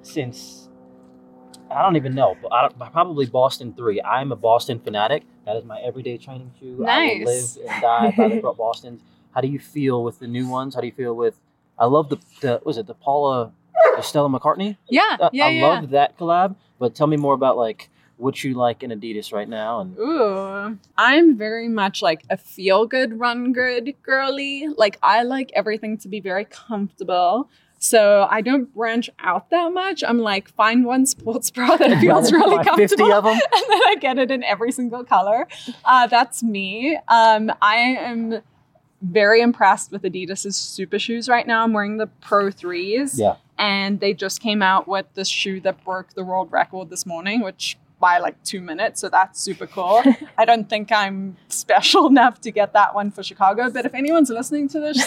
since 0.00 0.70
I 1.70 1.82
don't 1.82 1.96
even 1.96 2.14
know, 2.14 2.34
but 2.40 2.50
I, 2.50 2.68
probably 2.88 3.26
Boston 3.26 3.74
three. 3.74 4.00
I'm 4.00 4.32
a 4.32 4.36
Boston 4.36 4.80
fanatic. 4.80 5.24
That 5.44 5.56
is 5.56 5.64
my 5.64 5.78
everyday 5.82 6.16
training 6.16 6.52
shoe. 6.58 6.78
Nice. 6.78 7.20
I 7.20 7.64
live 7.64 7.68
and 7.70 7.82
die 7.82 8.14
by 8.16 8.28
the 8.28 8.40
Boston's. 8.56 9.02
How 9.34 9.42
do 9.42 9.48
you 9.48 9.58
feel 9.58 10.02
with 10.02 10.18
the 10.20 10.26
new 10.26 10.48
ones? 10.48 10.74
How 10.74 10.80
do 10.80 10.86
you 10.86 10.92
feel 10.94 11.14
with? 11.14 11.38
I 11.78 11.84
love 11.84 12.08
the 12.08 12.16
the 12.40 12.62
was 12.64 12.78
it 12.78 12.86
the 12.86 12.94
Paula, 12.94 13.52
the 13.94 14.00
Stella 14.00 14.30
McCartney. 14.30 14.78
Yeah, 14.88 15.18
Uh, 15.20 15.28
yeah, 15.34 15.44
I 15.44 15.50
yeah. 15.50 15.66
love 15.66 15.90
that 15.90 16.16
collab. 16.16 16.56
But 16.78 16.94
tell 16.94 17.06
me 17.06 17.18
more 17.18 17.34
about 17.34 17.58
like 17.58 17.90
what 18.16 18.42
you 18.42 18.54
like 18.54 18.82
in 18.82 18.90
Adidas 18.90 19.34
right 19.34 19.48
now 19.48 19.80
and 19.80 19.98
Ooh, 19.98 20.78
I'm 20.96 21.36
very 21.36 21.68
much 21.68 22.00
like 22.00 22.24
a 22.30 22.36
feel 22.36 22.86
good, 22.86 23.18
run 23.20 23.52
good 23.52 23.94
girly. 24.02 24.68
Like, 24.68 24.98
I 25.02 25.22
like 25.22 25.50
everything 25.54 25.98
to 25.98 26.08
be 26.08 26.20
very 26.20 26.44
comfortable. 26.46 27.50
So 27.78 28.26
I 28.30 28.40
don't 28.40 28.72
branch 28.74 29.10
out 29.18 29.50
that 29.50 29.72
much. 29.72 30.02
I'm 30.06 30.18
like, 30.18 30.48
find 30.48 30.84
one 30.84 31.06
sports 31.06 31.50
bra 31.50 31.76
that 31.76 32.00
feels 32.00 32.32
really 32.32 32.56
comfortable. 32.64 33.06
50 33.06 33.12
of 33.12 33.24
them. 33.24 33.32
and 33.52 33.64
then 33.68 33.80
I 33.86 33.96
get 34.00 34.18
it 34.18 34.30
in 34.30 34.42
every 34.44 34.72
single 34.72 35.04
color. 35.04 35.46
Uh, 35.84 36.06
that's 36.06 36.42
me. 36.42 36.98
Um, 37.08 37.52
I 37.60 37.76
am 37.76 38.40
very 39.02 39.40
impressed 39.40 39.92
with 39.92 40.02
Adidas's 40.02 40.56
super 40.56 40.98
shoes 40.98 41.28
right 41.28 41.46
now. 41.46 41.62
I'm 41.62 41.72
wearing 41.72 41.98
the 41.98 42.06
Pro 42.06 42.46
3s. 42.46 43.18
Yeah. 43.18 43.36
And 43.58 44.00
they 44.00 44.12
just 44.12 44.40
came 44.40 44.62
out 44.62 44.86
with 44.86 45.06
this 45.14 45.28
shoe 45.28 45.60
that 45.60 45.82
broke 45.84 46.14
the 46.14 46.24
world 46.24 46.52
record 46.52 46.90
this 46.90 47.06
morning, 47.06 47.42
which 47.42 47.78
by 48.06 48.18
like 48.18 48.36
two 48.44 48.60
minutes. 48.60 49.00
So 49.00 49.08
that's 49.08 49.40
super 49.40 49.66
cool. 49.66 50.00
I 50.38 50.44
don't 50.44 50.68
think 50.72 50.92
I'm 50.92 51.36
special 51.48 52.06
enough 52.14 52.40
to 52.42 52.50
get 52.52 52.72
that 52.74 52.94
one 52.94 53.10
for 53.10 53.22
Chicago. 53.30 53.68
But 53.68 53.84
if 53.84 53.94
anyone's 53.94 54.30
listening 54.30 54.68
to 54.74 54.78
this, 54.86 54.98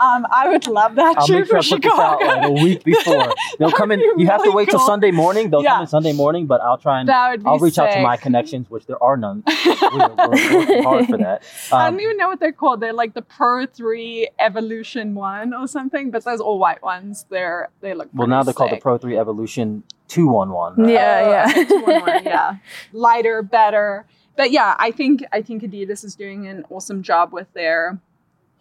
um, 0.00 0.26
I 0.40 0.48
would 0.50 0.66
love 0.66 0.96
that 0.96 1.18
I'll 1.18 1.26
shoe 1.26 1.34
make 1.38 1.46
sure 1.46 1.58
I 1.58 1.62
for 1.62 1.74
put 1.76 1.82
this 1.82 1.92
out 1.92 2.20
like 2.20 2.44
a 2.46 2.50
week 2.50 2.82
before. 2.92 3.32
They'll 3.58 3.70
come 3.70 3.92
in. 3.92 4.00
That'd 4.00 4.20
You 4.20 4.26
have 4.26 4.38
to 4.38 4.44
really 4.50 4.56
wait 4.56 4.70
till. 4.70 4.80
Sunday 4.80 5.12
morning. 5.12 5.50
They'll 5.50 5.62
Yeah. 5.62 5.74
come 5.74 5.82
in 5.82 5.86
Sunday 5.98 6.12
morning, 6.12 6.46
but 6.46 6.60
I'll 6.60 6.78
try 6.78 6.98
and 7.00 7.08
that 7.08 7.30
would 7.30 7.44
be 7.44 7.48
I'll 7.48 7.58
reach 7.60 7.78
out 7.78 7.92
to 7.92 8.00
my 8.02 8.16
connections, 8.16 8.68
which 8.70 8.86
there 8.86 9.00
are 9.08 9.16
none. 9.16 9.44
We're, 9.46 10.08
we're 10.28 10.82
hard 10.82 11.06
for 11.06 11.18
that. 11.18 11.42
I 11.72 11.86
Um, 11.86 11.92
don't 11.94 12.00
even 12.02 12.16
know 12.16 12.28
what 12.28 12.40
they're 12.40 12.52
called. 12.62 12.80
They're 12.80 12.92
like 12.92 13.14
the 13.14 13.22
Pro 13.22 13.66
3 13.66 14.28
Evolution 14.40 15.14
1 15.14 15.54
or 15.54 15.68
something, 15.68 16.10
but 16.10 16.24
those 16.24 16.40
all 16.40 16.58
white 16.58 16.82
ones, 16.82 17.24
they're 17.30 17.68
they 17.82 17.94
look 17.94 18.08
well, 18.14 18.26
now 18.26 18.42
they're 18.42 18.54
called 18.54 18.72
the. 18.72 18.76
Pro 18.76 18.98
3 18.98 19.16
Evolution 19.16 19.84
211. 20.08 20.88
Yeah. 20.88 21.44
Oh, 21.46 21.50
okay, 21.50 21.64
211, 21.64 22.24
yeah. 22.24 22.56
Lighter, 22.92 23.42
better. 23.42 24.06
But 24.36 24.50
yeah, 24.50 24.76
I 24.78 24.90
think 24.90 25.24
I 25.32 25.42
think 25.42 25.62
Adidas 25.62 26.04
is 26.04 26.14
doing 26.14 26.46
an 26.46 26.64
awesome 26.70 27.02
job 27.02 27.32
with 27.32 27.52
their 27.54 28.00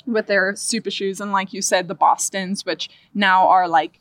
with 0.05 0.27
their 0.27 0.55
super 0.55 0.89
shoes 0.89 1.19
and 1.19 1.31
like 1.31 1.51
you 1.53 1.61
said 1.61 1.87
the 1.89 1.93
Bostons 1.93 2.65
which 2.65 2.89
now 3.13 3.45
are 3.45 3.67
like 3.67 3.99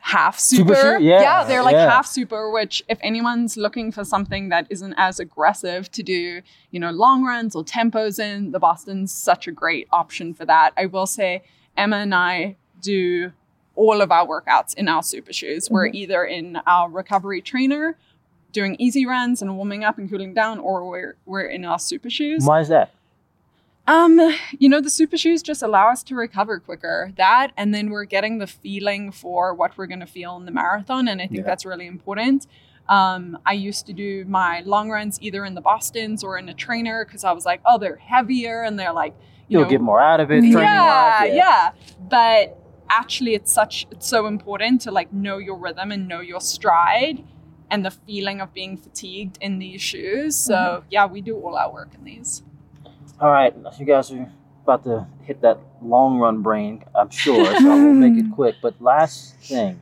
half 0.00 0.38
Super 0.38 0.74
super. 0.74 0.98
shoe? 0.98 1.04
Yeah, 1.04 1.44
they're 1.44 1.62
like 1.62 1.74
yeah. 1.74 1.90
half 1.90 2.06
super 2.06 2.50
which 2.50 2.82
if 2.88 2.98
anyone's 3.02 3.56
looking 3.56 3.92
for 3.92 4.04
something 4.04 4.48
that 4.48 4.66
isn't 4.70 4.94
as 4.96 5.20
aggressive 5.20 5.90
to 5.92 6.02
do, 6.02 6.40
you 6.70 6.80
know, 6.80 6.90
long 6.90 7.24
runs 7.24 7.54
or 7.54 7.64
tempos 7.64 8.18
in, 8.18 8.52
the 8.52 8.58
Boston's 8.58 9.12
such 9.12 9.46
a 9.46 9.52
great 9.52 9.88
option 9.92 10.32
for 10.32 10.44
that. 10.46 10.72
I 10.76 10.86
will 10.86 11.06
say 11.06 11.42
Emma 11.76 11.96
and 11.96 12.14
I 12.14 12.56
do 12.80 13.32
all 13.82 13.98
of 14.02 14.10
our 14.10 14.26
workouts 14.34 14.74
in 14.80 14.86
our 14.88 15.02
super 15.12 15.32
shoes. 15.40 15.62
We're 15.70 15.88
Mhm. 15.88 15.94
either 16.02 16.22
in 16.38 16.46
our 16.66 16.86
recovery 17.00 17.40
trainer 17.52 17.86
doing 18.52 18.74
easy 18.78 19.04
runs 19.14 19.40
and 19.42 19.56
warming 19.56 19.84
up 19.88 19.96
and 19.98 20.10
cooling 20.10 20.34
down, 20.34 20.58
or 20.58 20.74
we're 20.90 21.14
we're 21.30 21.48
in 21.56 21.64
our 21.64 21.78
super 21.90 22.10
shoes. 22.18 22.44
Why 22.44 22.60
is 22.60 22.68
that? 22.76 22.88
Um, 23.86 24.12
you 24.58 24.68
know, 24.68 24.80
the 24.82 24.90
super 24.90 25.16
shoes 25.16 25.42
just 25.42 25.62
allow 25.62 25.86
us 25.94 26.02
to 26.04 26.14
recover 26.14 26.58
quicker. 26.60 27.10
That, 27.16 27.52
and 27.56 27.72
then 27.74 27.88
we're 27.88 28.04
getting 28.16 28.36
the 28.38 28.46
feeling 28.46 29.12
for 29.12 29.54
what 29.54 29.70
we're 29.78 29.86
going 29.86 30.00
to 30.08 30.12
feel 30.18 30.36
in 30.36 30.44
the 30.44 30.50
marathon, 30.50 31.08
and 31.08 31.22
I 31.22 31.26
think 31.26 31.38
Yeah. 31.40 31.44
that's 31.50 31.64
really 31.64 31.86
important. 31.86 32.46
Um, 32.88 33.38
I 33.46 33.52
used 33.54 33.86
to 33.86 33.92
do 33.94 34.24
my 34.26 34.60
long 34.66 34.90
runs 34.90 35.18
either 35.22 35.42
in 35.44 35.54
the 35.54 35.60
Boston's 35.62 36.22
or 36.24 36.36
in 36.38 36.48
a 36.50 36.54
trainer 36.54 37.04
because 37.04 37.22
I 37.24 37.32
was 37.32 37.44
like, 37.46 37.60
oh, 37.64 37.78
they're 37.78 37.96
heavier 37.96 38.62
and 38.62 38.78
they're 38.78 38.92
like, 39.04 39.14
you 39.48 39.54
You'll 39.58 39.62
know, 39.64 39.70
get 39.70 39.80
more 39.80 40.00
out 40.00 40.20
of 40.20 40.30
it. 40.30 40.40
training 40.40 40.52
yeah, 40.52 41.24
yeah, 41.24 41.70
But 42.16 42.56
actually, 42.90 43.34
it's 43.34 43.52
such 43.52 43.86
it's 43.90 44.08
so 44.08 44.26
important 44.26 44.80
to 44.82 44.90
like 44.90 45.12
know 45.12 45.38
your 45.38 45.56
rhythm 45.56 45.92
and 45.92 46.08
know 46.08 46.20
your 46.20 46.40
stride 46.40 47.24
and 47.70 47.84
the 47.84 47.90
feeling 47.90 48.40
of 48.40 48.52
being 48.54 48.76
fatigued 48.76 49.38
in 49.40 49.58
these 49.58 49.80
shoes. 49.82 50.36
So 50.36 50.54
Mm-hmm. 50.54 50.86
yeah, 50.90 51.06
we 51.06 51.20
do 51.20 51.36
all 51.36 51.56
our 51.56 51.72
work 51.72 51.90
in 51.94 52.04
these. 52.04 52.42
All 53.20 53.30
right, 53.30 53.54
you 53.78 53.84
guys 53.84 54.10
are 54.12 54.30
about 54.62 54.84
to 54.84 55.06
hit 55.24 55.40
that 55.42 55.58
long 55.82 56.18
run 56.18 56.42
brain, 56.42 56.84
I'm 56.94 57.10
sure. 57.10 57.44
So 57.56 57.64
we'll 57.64 57.92
make 57.94 58.16
it 58.16 58.30
quick. 58.34 58.56
But 58.62 58.80
last 58.80 59.34
thing, 59.36 59.80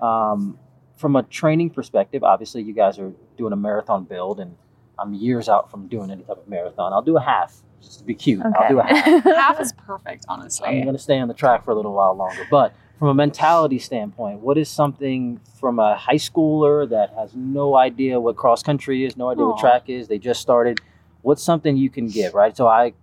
um, 0.00 0.58
from 0.96 1.16
a 1.16 1.22
training 1.22 1.70
perspective, 1.70 2.24
obviously 2.24 2.62
you 2.62 2.72
guys 2.72 2.98
are 2.98 3.12
doing 3.36 3.52
a 3.52 3.56
marathon 3.56 4.04
build, 4.04 4.40
and 4.40 4.56
I'm 4.98 5.12
years 5.14 5.48
out 5.48 5.70
from 5.70 5.86
doing 5.86 6.10
any 6.10 6.22
type 6.22 6.38
of 6.38 6.48
marathon. 6.48 6.92
I'll 6.92 7.02
do 7.02 7.16
a 7.16 7.20
half 7.20 7.62
just 7.82 7.98
to 8.00 8.04
be 8.04 8.14
cute. 8.14 8.42
I'll 8.44 8.68
do 8.68 8.80
a 8.80 8.82
half. 8.84 9.24
Half 9.24 9.60
is 9.60 9.72
perfect, 9.72 10.24
honestly. 10.28 10.68
I'm 10.68 10.82
going 10.82 10.96
to 10.96 11.02
stay 11.02 11.18
on 11.18 11.28
the 11.28 11.34
track 11.34 11.64
for 11.64 11.70
a 11.70 11.74
little 11.74 11.92
while 11.94 12.14
longer. 12.14 12.46
But 12.50 12.72
from 12.98 13.08
a 13.08 13.14
mentality 13.14 13.78
standpoint, 13.78 14.40
what 14.40 14.58
is 14.58 14.68
something 14.68 15.40
from 15.60 15.78
a 15.78 15.96
high 15.96 16.16
schooler 16.16 16.88
that 16.88 17.10
has 17.14 17.34
no 17.34 17.76
idea 17.76 18.18
what 18.20 18.36
cross 18.36 18.62
country 18.62 19.04
is, 19.04 19.16
no 19.16 19.28
idea 19.30 19.46
what 19.46 19.58
track 19.58 19.88
is, 19.88 20.08
they 20.08 20.18
just 20.18 20.40
started? 20.40 20.80
What's 21.22 21.42
something 21.42 21.76
you 21.76 21.90
can 21.90 22.08
give, 22.08 22.34
right? 22.34 22.56
So 22.56 22.66
I, 22.66 22.94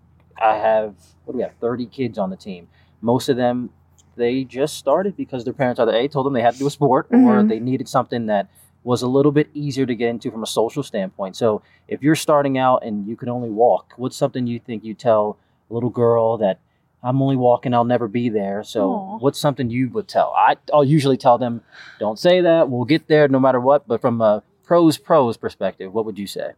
I 0.41 0.55
have 0.55 0.95
what 1.25 1.33
do 1.33 1.37
we 1.37 1.43
have? 1.43 1.53
Thirty 1.59 1.85
kids 1.85 2.17
on 2.17 2.29
the 2.29 2.35
team. 2.37 2.67
Most 3.01 3.29
of 3.29 3.37
them, 3.37 3.69
they 4.15 4.43
just 4.43 4.77
started 4.77 5.17
because 5.17 5.43
their 5.43 5.53
parents 5.53 5.79
either 5.79 5.93
a 5.93 6.07
told 6.07 6.25
them 6.25 6.33
they 6.33 6.41
had 6.41 6.53
to 6.53 6.59
do 6.59 6.67
a 6.67 6.71
sport 6.71 7.07
or 7.11 7.41
Mhm. 7.41 7.47
they 7.49 7.59
needed 7.59 7.87
something 7.89 8.27
that 8.27 8.47
was 8.85 9.01
a 9.01 9.07
little 9.07 9.31
bit 9.31 9.49
easier 9.53 9.85
to 9.85 9.95
get 9.95 10.09
into 10.09 10.29
from 10.29 10.43
a 10.43 10.47
social 10.47 10.83
standpoint. 10.83 11.35
So 11.35 11.63
if 11.87 12.03
you're 12.03 12.15
starting 12.15 12.57
out 12.57 12.85
and 12.85 13.07
you 13.07 13.15
can 13.15 13.29
only 13.29 13.49
walk, 13.49 13.93
what's 13.97 14.15
something 14.15 14.45
you 14.45 14.59
think 14.59 14.83
you 14.83 14.93
tell 14.93 15.37
a 15.69 15.73
little 15.73 15.89
girl 15.89 16.37
that 16.37 16.59
I'm 17.03 17.21
only 17.21 17.35
walking, 17.35 17.73
I'll 17.73 17.83
never 17.83 18.07
be 18.07 18.29
there. 18.29 18.63
So 18.63 18.91
Aw. 18.91 19.17
what's 19.17 19.39
something 19.39 19.71
you 19.71 19.89
would 19.89 20.07
tell? 20.07 20.33
I, 20.37 20.55
I'll 20.71 20.83
usually 20.83 21.17
tell 21.17 21.39
them, 21.39 21.61
don't 21.99 22.19
say 22.19 22.41
that. 22.41 22.69
We'll 22.69 22.85
get 22.85 23.07
there 23.07 23.27
no 23.27 23.39
matter 23.39 23.59
what. 23.59 23.87
But 23.87 24.01
from 24.01 24.21
a 24.21 24.43
pros 24.63 24.97
pros 24.99 25.35
perspective, 25.35 25.91
what 25.91 26.05
would 26.05 26.19
you 26.19 26.27
say? 26.27 26.51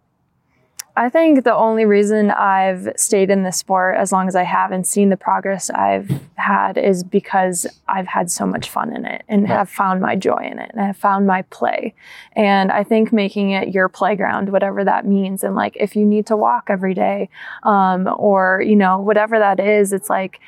I 0.98 1.10
think 1.10 1.44
the 1.44 1.56
only 1.56 1.86
reason 1.86 2.32
I've 2.32 2.90
stayed 2.96 3.30
in 3.30 3.44
this 3.44 3.58
sport 3.58 3.98
as 3.98 4.12
long 4.12 4.28
as 4.28 4.36
I 4.36 4.42
have 4.42 4.72
and 4.72 4.86
seen 4.86 5.10
the 5.10 5.16
progress 5.16 5.70
I've 5.70 6.10
had 6.34 6.76
is 6.76 7.04
because 7.04 7.68
I've 7.88 8.08
had 8.08 8.32
so 8.32 8.48
much 8.48 8.72
fun 8.72 8.96
in 8.96 9.06
it 9.06 9.24
and 9.30 9.48
have 9.48 9.70
found 9.70 10.02
my 10.02 10.16
joy 10.16 10.50
in 10.52 10.58
it 10.58 10.72
and 10.74 10.82
have 10.82 10.98
found 10.98 11.28
my 11.28 11.44
play. 11.44 11.94
And 12.36 12.72
I 12.72 12.84
think 12.84 13.14
making 13.14 13.52
it 13.52 13.68
your 13.76 13.90
playground, 13.90 14.52
whatever 14.52 14.84
that 14.86 15.06
means, 15.06 15.44
and 15.44 15.56
like 15.56 15.78
if 15.80 15.96
you 15.96 16.04
need 16.04 16.26
to 16.28 16.36
walk 16.36 16.66
every 16.68 16.96
day, 16.96 17.30
um, 17.62 18.10
or 18.18 18.64
you 18.66 18.76
know 18.76 19.00
whatever 19.00 19.38
that 19.38 19.60
is, 19.60 19.94
it's 19.94 20.10
like 20.10 20.40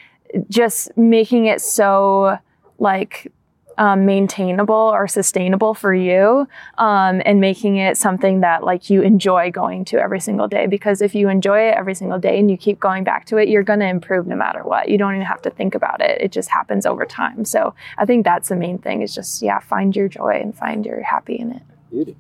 just 0.49 0.97
making 0.97 1.45
it 1.45 1.61
so 1.61 2.39
like 2.79 3.31
um, 3.79 4.05
maintainable 4.05 4.75
or 4.75 5.07
sustainable 5.07 5.73
for 5.73 5.93
you 5.93 6.47
um, 6.77 7.21
and 7.25 7.39
making 7.39 7.77
it 7.77 7.97
something 7.97 8.41
that 8.41 8.63
like 8.63 8.89
you 8.89 9.01
enjoy 9.01 9.49
going 9.49 9.85
to 9.85 9.97
every 9.97 10.19
single 10.19 10.47
day 10.47 10.67
because 10.67 11.01
if 11.01 11.15
you 11.15 11.29
enjoy 11.29 11.59
it 11.61 11.75
every 11.75 11.95
single 11.95 12.19
day 12.19 12.37
and 12.37 12.51
you 12.51 12.57
keep 12.57 12.79
going 12.79 13.05
back 13.05 13.25
to 13.25 13.37
it 13.37 13.47
you're 13.47 13.63
going 13.63 13.79
to 13.79 13.87
improve 13.87 14.27
no 14.27 14.35
matter 14.35 14.63
what 14.63 14.89
you 14.89 14.97
don't 14.97 15.15
even 15.15 15.25
have 15.25 15.41
to 15.41 15.49
think 15.49 15.73
about 15.73 16.01
it 16.01 16.21
it 16.21 16.31
just 16.31 16.49
happens 16.49 16.85
over 16.85 17.05
time 17.05 17.45
so 17.45 17.73
i 17.97 18.05
think 18.05 18.25
that's 18.25 18.49
the 18.49 18.55
main 18.55 18.77
thing 18.77 19.01
is 19.01 19.15
just 19.15 19.41
yeah 19.41 19.59
find 19.59 19.95
your 19.95 20.09
joy 20.09 20.37
and 20.41 20.55
find 20.55 20.85
your 20.85 21.01
happy 21.01 21.37
in 21.39 21.51
it 21.51 21.63
Beauty. 21.89 22.15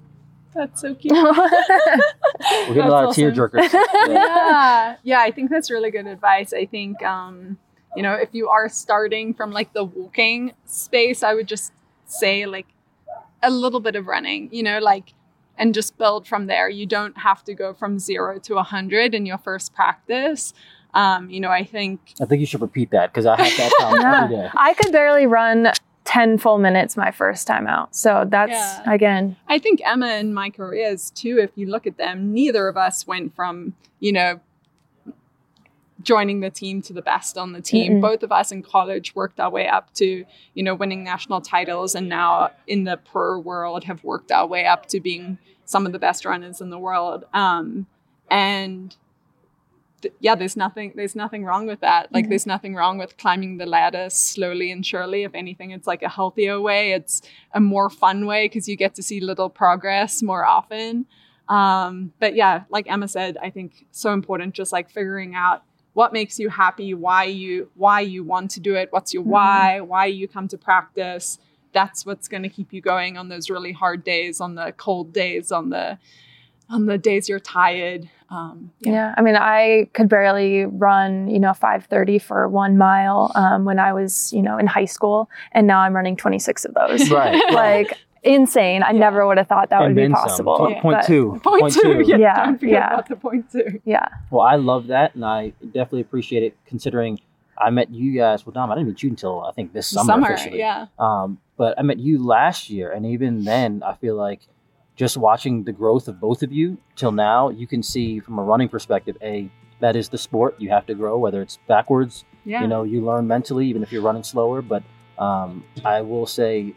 That's 0.55 0.81
so 0.81 0.95
cute. 0.95 1.13
We're 1.13 1.33
getting 2.73 2.81
a 2.81 2.89
lot 2.89 3.05
That's 3.05 3.11
of 3.11 3.15
tear 3.15 3.31
tearjerkers. 3.31 3.71
Yeah. 3.71 3.83
yeah, 4.07 4.95
yeah. 5.03 5.19
I 5.19 5.31
think 5.31 5.51
that's 5.51 5.69
really 5.69 5.91
good 5.91 6.07
advice. 6.07 6.53
I 6.53 6.65
think, 6.65 7.03
um, 7.03 7.59
you 7.95 8.03
know, 8.03 8.13
if 8.13 8.29
you 8.33 8.49
are 8.49 8.69
starting 8.69 9.33
from 9.33 9.51
like 9.51 9.73
the 9.73 9.83
walking 9.83 10.53
space, 10.65 11.23
I 11.23 11.33
would 11.33 11.47
just 11.47 11.73
say 12.05 12.45
like 12.45 12.67
a 13.41 13.49
little 13.49 13.79
bit 13.79 13.95
of 13.95 14.07
running. 14.07 14.49
You 14.51 14.63
know, 14.63 14.79
like 14.79 15.13
and 15.57 15.73
just 15.73 15.97
build 15.97 16.27
from 16.27 16.47
there. 16.47 16.69
You 16.69 16.85
don't 16.85 17.17
have 17.17 17.43
to 17.45 17.53
go 17.53 17.73
from 17.73 17.99
zero 17.99 18.39
to 18.39 18.57
a 18.57 18.63
hundred 18.63 19.13
in 19.13 19.25
your 19.25 19.37
first 19.37 19.73
practice. 19.73 20.53
Um, 20.93 21.29
you 21.29 21.39
know, 21.39 21.49
I 21.49 21.63
think 21.63 22.13
I 22.21 22.25
think 22.25 22.39
you 22.39 22.45
should 22.45 22.61
repeat 22.61 22.91
that 22.91 23.11
because 23.11 23.25
I 23.25 23.35
have 23.41 23.57
that 23.57 23.71
problem 23.77 24.01
Yeah. 24.01 24.23
every 24.23 24.35
day. 24.37 24.49
i 24.55 24.73
could 24.73 24.91
barely 24.91 25.27
run 25.27 25.71
10 26.05 26.39
full 26.39 26.57
minutes 26.57 26.97
my 26.97 27.11
first 27.11 27.45
time 27.45 27.67
out 27.67 27.95
so 27.95 28.25
that's 28.27 28.49
Yeah. 28.49 28.91
again 28.91 29.35
I 29.47 29.59
think 29.59 29.79
Emma 29.85 30.07
and 30.07 30.33
my 30.33 30.49
careers 30.49 31.11
too, 31.11 31.37
if 31.39 31.51
you 31.55 31.67
look 31.67 31.85
at 31.85 31.97
them, 31.97 32.33
neither 32.33 32.67
of 32.67 32.77
us 32.77 33.05
went 33.05 33.35
from, 33.35 33.73
you 33.99 34.11
know, 34.11 34.39
joining 36.03 36.39
the 36.39 36.49
team 36.49 36.81
to 36.83 36.93
the 36.93 37.01
best 37.01 37.37
on 37.37 37.51
the 37.51 37.61
team. 37.61 37.93
Mm-mm. 37.95 38.01
Both 38.01 38.23
of 38.23 38.31
us 38.31 38.51
in 38.51 38.63
college 38.63 39.13
worked 39.15 39.39
our 39.39 39.49
way 39.49 39.67
up 39.67 39.93
to, 39.95 40.25
you 40.53 40.63
know, 40.63 40.73
winning 40.73 41.03
national 41.03 41.41
titles 41.41 41.93
and 41.95 42.07
now 42.07 42.51
in 42.67 42.85
the 42.85 42.97
pro 42.97 43.37
world 43.39 43.83
have 43.83 44.03
worked 44.03 44.31
our 44.31 44.47
way 44.47 44.65
up 44.65 44.85
to 44.87 44.99
being 44.99 45.37
some 45.65 45.85
of 45.85 45.91
the 45.91 45.99
best 45.99 46.23
runners 46.25 46.61
in 46.61 46.69
the 46.69 46.79
world. 46.79 47.25
Um, 47.33 47.85
and 48.31 48.95
th- 50.01 50.13
yeah, 50.19 50.35
there's 50.35 50.55
nothing 50.55 50.93
there's 50.95 51.15
nothing 51.15 51.43
wrong 51.43 51.67
with 51.67 51.81
that. 51.81 52.11
Like 52.13 52.25
Mhm. 52.25 52.29
there's 52.29 52.45
nothing 52.47 52.75
wrong 52.75 52.97
with 52.97 53.17
climbing 53.17 53.57
the 53.57 53.65
ladder 53.65 54.09
slowly 54.09 54.71
and 54.71 54.85
surely. 54.85 55.23
If 55.23 55.35
anything, 55.35 55.71
it's 55.71 55.85
like 55.87 56.01
a 56.01 56.09
healthier 56.09 56.61
way. 56.61 56.93
It's 56.93 57.21
a 57.53 57.59
more 57.59 57.89
fun 57.89 58.25
way 58.25 58.45
because 58.45 58.69
you 58.69 58.75
get 58.77 58.95
to 58.95 59.03
see 59.03 59.19
little 59.19 59.49
progress 59.49 60.23
more 60.23 60.45
often. 60.45 61.05
Um, 61.49 62.13
but 62.19 62.35
yeah, 62.35 62.63
like 62.69 62.89
Emma 62.89 63.07
said, 63.07 63.37
I 63.41 63.49
think 63.49 63.85
so 63.91 64.13
important 64.13 64.53
just 64.53 64.71
like 64.71 64.89
figuring 64.89 65.33
out 65.35 65.63
what 65.93 66.13
makes 66.13 66.39
you 66.39 66.49
happy, 66.49 66.93
why 66.93 67.23
you 67.25 67.69
why 67.75 68.01
you 68.01 68.23
want 68.23 68.51
to 68.51 68.59
do 68.59 68.75
it, 68.75 68.89
what's 68.91 69.13
your 69.13 69.23
Mhm. 69.23 69.27
why, 69.27 69.81
why 69.81 70.05
you 70.05 70.27
come 70.27 70.47
to 70.47 70.57
practice. 70.57 71.39
That's 71.71 72.05
what's 72.05 72.27
going 72.27 72.43
to 72.43 72.49
keep 72.49 72.73
you 72.73 72.81
going 72.81 73.17
on 73.17 73.29
those 73.29 73.49
really 73.49 73.71
hard 73.73 74.03
days, 74.03 74.41
on 74.41 74.55
the 74.55 74.71
cold 74.77 75.13
days, 75.13 75.51
on 75.51 75.69
the 75.69 75.97
on 76.69 76.85
the 76.85 76.97
days 76.97 77.27
you're 77.27 77.39
tired. 77.39 78.07
Um, 78.29 78.71
Yeah. 78.81 79.15
I 79.17 79.21
mean, 79.23 79.35
I 79.35 79.89
could 79.95 80.07
barely 80.07 80.65
run, 80.65 81.27
you 81.27 81.39
know, 81.39 81.51
530 81.51 82.19
for 82.19 82.47
one 82.47 82.77
mile 82.77 83.31
um, 83.33 83.65
when 83.65 83.79
I 83.79 83.91
was, 83.91 84.31
you 84.31 84.43
know, 84.43 84.59
in 84.59 84.67
high 84.67 84.85
school. 84.85 85.31
And 85.51 85.65
now 85.65 85.79
I'm 85.79 85.95
running 85.95 86.15
26 86.15 86.65
of 86.65 86.75
those. 86.75 87.09
Right. 87.09 87.41
like 87.51 87.97
insane. 88.23 88.83
I 88.83 88.91
Yeah. 88.91 88.99
never 88.99 89.25
would 89.27 89.37
have 89.37 89.47
thought 89.47 89.69
that 89.69 89.81
And 89.81 89.89
would 89.89 89.95
be 89.95 90.01
then 90.03 90.15
some. 90.15 90.23
possible. 90.27 90.57
Point- 90.57 90.75
Yeah. 90.75 90.81
point 90.81 91.03
two. 91.03 91.39
Point, 91.43 91.73
two. 91.73 92.03
Yeah, 92.05 92.17
Yeah, 92.17 92.45
don't 92.45 92.59
forget 92.59 92.73
yeah. 92.73 92.93
about 92.93 93.07
the 93.07 93.15
point 93.15 93.51
two. 93.51 93.79
Yeah. 93.85 94.07
Well, 94.31 94.41
I 94.45 94.55
love 94.55 94.87
that, 94.87 95.15
and 95.15 95.23
I 95.25 95.53
definitely 95.63 96.01
appreciate 96.01 96.43
it 96.43 96.57
considering 96.65 97.19
I 97.57 97.69
met 97.71 97.89
you 97.91 98.17
guys. 98.17 98.45
Well, 98.45 98.53
Dom, 98.53 98.71
I 98.71 98.75
didn't 98.75 98.87
meet 98.89 99.03
you 99.03 99.09
until 99.09 99.43
I 99.43 99.51
think 99.51 99.73
this 99.73 99.87
summer, 99.87 100.31
officially. 100.31 100.59
yeah. 100.59 100.87
Um, 100.97 101.39
but 101.57 101.77
I 101.77 101.81
met 101.81 101.99
you 101.99 102.23
last 102.23 102.69
year, 102.69 102.91
and 102.91 103.05
even 103.05 103.43
then, 103.43 103.83
I 103.85 103.93
feel 103.95 104.15
like 104.15 104.41
just 104.95 105.17
watching 105.17 105.63
the 105.63 105.71
growth 105.73 106.07
of 106.07 106.19
both 106.19 106.41
of 106.43 106.51
you 106.51 106.77
till 106.95 107.11
now, 107.11 107.49
you 107.49 107.67
can 107.67 107.83
see 107.83 108.19
from 108.19 108.37
a 108.39 108.43
running 108.43 108.69
perspective, 108.69 109.17
a 109.21 109.49
that 109.81 109.95
is 109.95 110.09
the 110.09 110.17
sport. 110.17 110.55
You 110.57 110.69
have 110.71 110.85
to 110.87 110.93
grow, 110.93 111.17
whether 111.17 111.41
it's 111.41 111.57
backwards. 111.67 112.25
Yeah. 112.43 112.61
You 112.61 112.67
know, 112.67 112.83
you 112.83 112.99
learn 113.03 113.27
mentally, 113.27 113.65
even 113.67 113.81
if 113.81 113.93
you're 113.93 114.01
running 114.01 114.23
slower. 114.23 114.61
But 114.61 114.83
um, 115.17 115.63
I 115.85 116.01
will 116.01 116.25
say, 116.25 116.73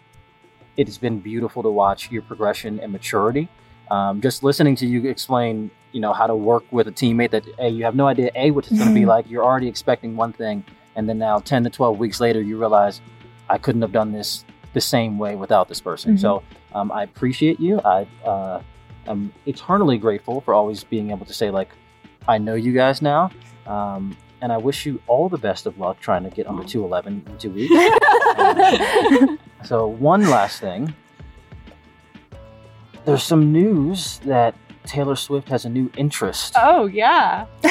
it 0.77 0.87
has 0.89 0.99
been 0.99 1.21
beautiful 1.21 1.63
to 1.63 1.69
watch 1.71 2.11
your 2.11 2.23
progression 2.23 2.81
and 2.81 2.93
maturity. 2.93 3.49
Um, 3.91 4.21
just 4.21 4.43
listening 4.43 4.75
to 4.77 4.87
you 4.87 5.09
explain, 5.09 5.71
you 5.93 6.01
know, 6.01 6.13
how 6.13 6.27
to 6.27 6.35
work 6.35 6.65
with 6.71 6.89
a 6.89 6.93
teammate 6.93 7.31
that 7.33 7.45
a 7.59 7.69
you 7.69 7.85
have 7.85 7.95
no 7.95 8.07
idea 8.07 8.31
a 8.35 8.51
what 8.51 8.67
it's 8.67 8.77
going 8.79 8.89
to 8.89 8.95
be 8.95 9.05
like. 9.05 9.29
You're 9.29 9.45
already 9.45 9.69
expecting 9.69 10.17
one 10.17 10.33
thing, 10.33 10.65
and 10.97 11.09
then 11.09 11.19
now 11.19 11.39
ten 11.41 11.63
to 11.65 11.71
twelve 11.71 11.99
weeks 11.99 12.21
later, 12.21 12.41
you 12.41 12.59
realize 12.59 13.01
I 13.51 13.59
couldn't 13.59 13.83
have 13.83 13.93
done 13.93 14.13
this 14.13 14.45
the 14.73 14.81
same 14.81 15.19
way 15.19 15.37
without 15.37 15.69
this 15.69 15.81
person. 15.81 16.15
Mhm. 16.17 16.21
So 16.21 16.43
um, 16.75 16.91
I 16.91 17.03
appreciate 17.03 17.61
you. 17.61 17.81
I 17.85 18.07
uh, 18.25 18.63
am 19.07 19.33
eternally 19.45 19.99
grateful 19.99 20.41
for 20.41 20.55
always 20.55 20.85
being 20.85 21.11
able 21.11 21.27
to 21.27 21.35
say 21.35 21.51
like, 21.51 21.69
I 22.27 22.39
know 22.39 22.55
you 22.55 22.73
guys 22.73 23.03
now, 23.03 23.31
um, 23.67 24.17
and 24.41 24.51
I 24.53 24.57
wish 24.57 24.87
you 24.87 25.03
all 25.07 25.29
the 25.29 25.37
best 25.37 25.67
of 25.67 25.79
luck 25.79 26.01
trying 26.01 26.25
to 26.25 26.31
get 26.31 26.47
under 26.47 26.65
two 26.65 26.83
eleven 26.83 27.23
in 27.29 27.37
two 27.37 27.51
weeks. 27.51 27.75
So 29.65 29.87
one 29.87 30.29
last 30.29 30.61
thing. 30.61 30.95
There's 33.05 33.23
some 33.23 33.53
news 33.53 34.19
that 34.21 34.55
Taylor 34.85 35.17
Swift 35.17 35.49
has 35.49 35.65
a 35.65 35.69
new 35.69 35.91
interest. 35.97 36.55
oh 36.57 36.87
yeah. 36.87 37.47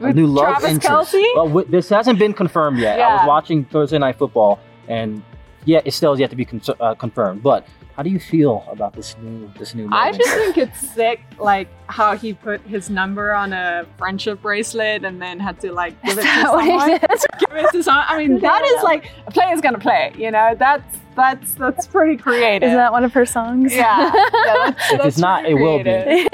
a 0.00 0.12
new 0.12 0.26
love 0.26 0.58
Travis 0.58 0.70
interest. 0.70 1.12
Kelce? 1.14 1.24
Well, 1.34 1.48
w- 1.48 1.68
this 1.68 1.88
hasn't 1.88 2.18
been 2.18 2.32
confirmed 2.32 2.78
yet. 2.78 3.00
I 3.00 3.16
was 3.16 3.26
watching 3.26 3.64
Thursday 3.64 3.98
Night 3.98 4.16
Football, 4.18 4.58
and 4.88 5.22
yeah, 5.64 5.80
it 5.84 5.92
still 5.92 6.12
has 6.12 6.20
yet 6.20 6.30
to 6.30 6.36
be 6.36 6.44
con- 6.44 6.60
uh, 6.80 6.94
confirmed. 6.94 7.42
But 7.42 7.66
how 7.98 8.04
do 8.04 8.10
you 8.10 8.20
feel 8.20 8.64
about 8.70 8.92
this 8.92 9.16
new 9.20 9.50
this 9.58 9.74
new? 9.74 9.88
I 9.90 10.12
just 10.12 10.30
think 10.30 10.56
it's 10.68 10.78
sick, 10.94 11.20
like 11.36 11.66
how 11.88 12.16
he 12.16 12.32
put 12.32 12.60
his 12.60 12.88
number 12.88 13.34
on 13.34 13.52
a 13.52 13.84
friendship 13.98 14.40
bracelet 14.40 15.04
and 15.04 15.20
then 15.20 15.40
had 15.40 15.58
to 15.62 15.72
like 15.72 16.00
give 16.04 16.16
it 16.16 16.20
Is 16.20 16.24
to 16.24 16.30
that 16.30 16.52
what 16.52 16.64
he 16.64 16.78
someone. 16.78 17.00
give 17.40 17.64
it 17.64 17.72
to 17.72 17.82
someone. 17.82 18.04
I 18.06 18.18
mean, 18.18 18.38
that 18.38 18.64
is 18.64 18.84
like 18.84 19.10
a 19.26 19.32
player's 19.32 19.60
gonna 19.60 19.80
play. 19.80 20.12
You 20.16 20.30
know, 20.30 20.54
that's 20.56 20.96
that's 21.16 21.54
that's 21.54 21.88
pretty 21.88 22.16
creative. 22.16 22.68
Isn't 22.68 22.78
that 22.78 22.92
one 22.92 23.02
of 23.02 23.12
her 23.14 23.26
songs? 23.26 23.74
yeah, 23.74 24.12
yeah 24.14 24.30
that's, 24.44 24.92
If 24.92 25.04
it's 25.04 25.18
not, 25.18 25.40
pretty 25.40 25.56
it 25.56 25.60
will 25.60 25.78
be. 25.78 26.28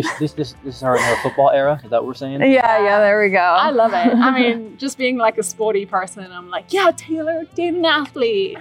this, 0.00 0.18
this 0.18 0.32
this 0.32 0.54
this 0.64 0.76
is 0.76 0.82
our, 0.82 0.96
our 0.96 1.16
football 1.18 1.50
era. 1.50 1.78
Is 1.84 1.90
that 1.90 2.00
what 2.00 2.06
we're 2.06 2.14
saying? 2.14 2.40
yeah, 2.40 2.82
yeah, 2.82 3.00
there 3.00 3.20
we 3.20 3.28
go. 3.28 3.36
I 3.36 3.68
love 3.68 3.92
it. 3.92 4.14
I 4.16 4.30
mean, 4.30 4.78
just 4.78 4.96
being 4.96 5.18
like 5.18 5.36
a 5.36 5.42
sporty 5.42 5.84
person, 5.84 6.32
I'm 6.32 6.48
like, 6.48 6.72
yeah, 6.72 6.90
Taylor, 6.96 7.44
date 7.54 7.74
an 7.74 7.84
athlete. 7.84 8.56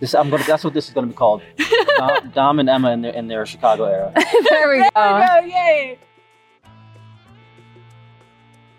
This 0.00 0.14
I'm 0.14 0.30
gonna. 0.30 0.42
That's 0.44 0.64
what 0.64 0.72
this 0.74 0.88
is 0.88 0.94
gonna 0.94 1.06
be 1.08 1.12
called. 1.12 1.42
Dom, 1.98 2.30
Dom 2.30 2.58
and 2.58 2.68
Emma 2.70 2.90
in 2.92 3.02
their 3.02 3.12
in 3.12 3.28
their 3.28 3.44
Chicago 3.46 3.84
era. 3.84 4.12
there 4.14 4.24
we 4.68 4.78
There 4.78 4.78
we 4.78 4.90
go. 4.94 5.26
go, 5.26 5.40
yay! 5.46 5.98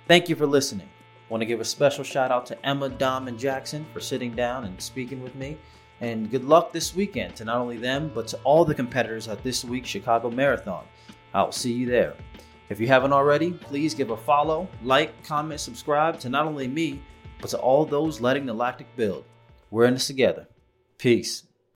Thank 0.07 0.29
you 0.29 0.35
for 0.35 0.45
listening. 0.47 0.89
Want 1.29 1.41
to 1.41 1.45
give 1.45 1.61
a 1.61 1.65
special 1.65 2.03
shout 2.03 2.31
out 2.31 2.45
to 2.47 2.65
Emma, 2.65 2.89
Dom, 2.89 3.27
and 3.27 3.39
Jackson 3.39 3.85
for 3.93 3.99
sitting 4.01 4.35
down 4.35 4.65
and 4.65 4.81
speaking 4.81 5.21
with 5.23 5.35
me. 5.35 5.57
And 6.01 6.29
good 6.31 6.43
luck 6.43 6.73
this 6.73 6.95
weekend 6.95 7.35
to 7.35 7.45
not 7.45 7.57
only 7.57 7.77
them, 7.77 8.11
but 8.13 8.27
to 8.29 8.37
all 8.43 8.65
the 8.65 8.73
competitors 8.75 9.27
at 9.27 9.43
this 9.43 9.63
week's 9.63 9.87
Chicago 9.87 10.29
Marathon. 10.31 10.83
I'll 11.33 11.51
see 11.51 11.71
you 11.71 11.85
there. 11.85 12.15
If 12.69 12.79
you 12.79 12.87
haven't 12.87 13.13
already, 13.13 13.51
please 13.51 13.93
give 13.93 14.09
a 14.09 14.17
follow, 14.17 14.67
like, 14.83 15.23
comment, 15.23 15.59
subscribe 15.59 16.19
to 16.21 16.29
not 16.29 16.45
only 16.47 16.67
me, 16.67 17.01
but 17.39 17.51
to 17.51 17.59
all 17.59 17.85
those 17.85 18.19
letting 18.19 18.45
the 18.45 18.53
lactic 18.53 18.87
build. 18.95 19.23
We're 19.69 19.85
in 19.85 19.93
this 19.93 20.07
together. 20.07 20.47
Peace. 21.01 21.50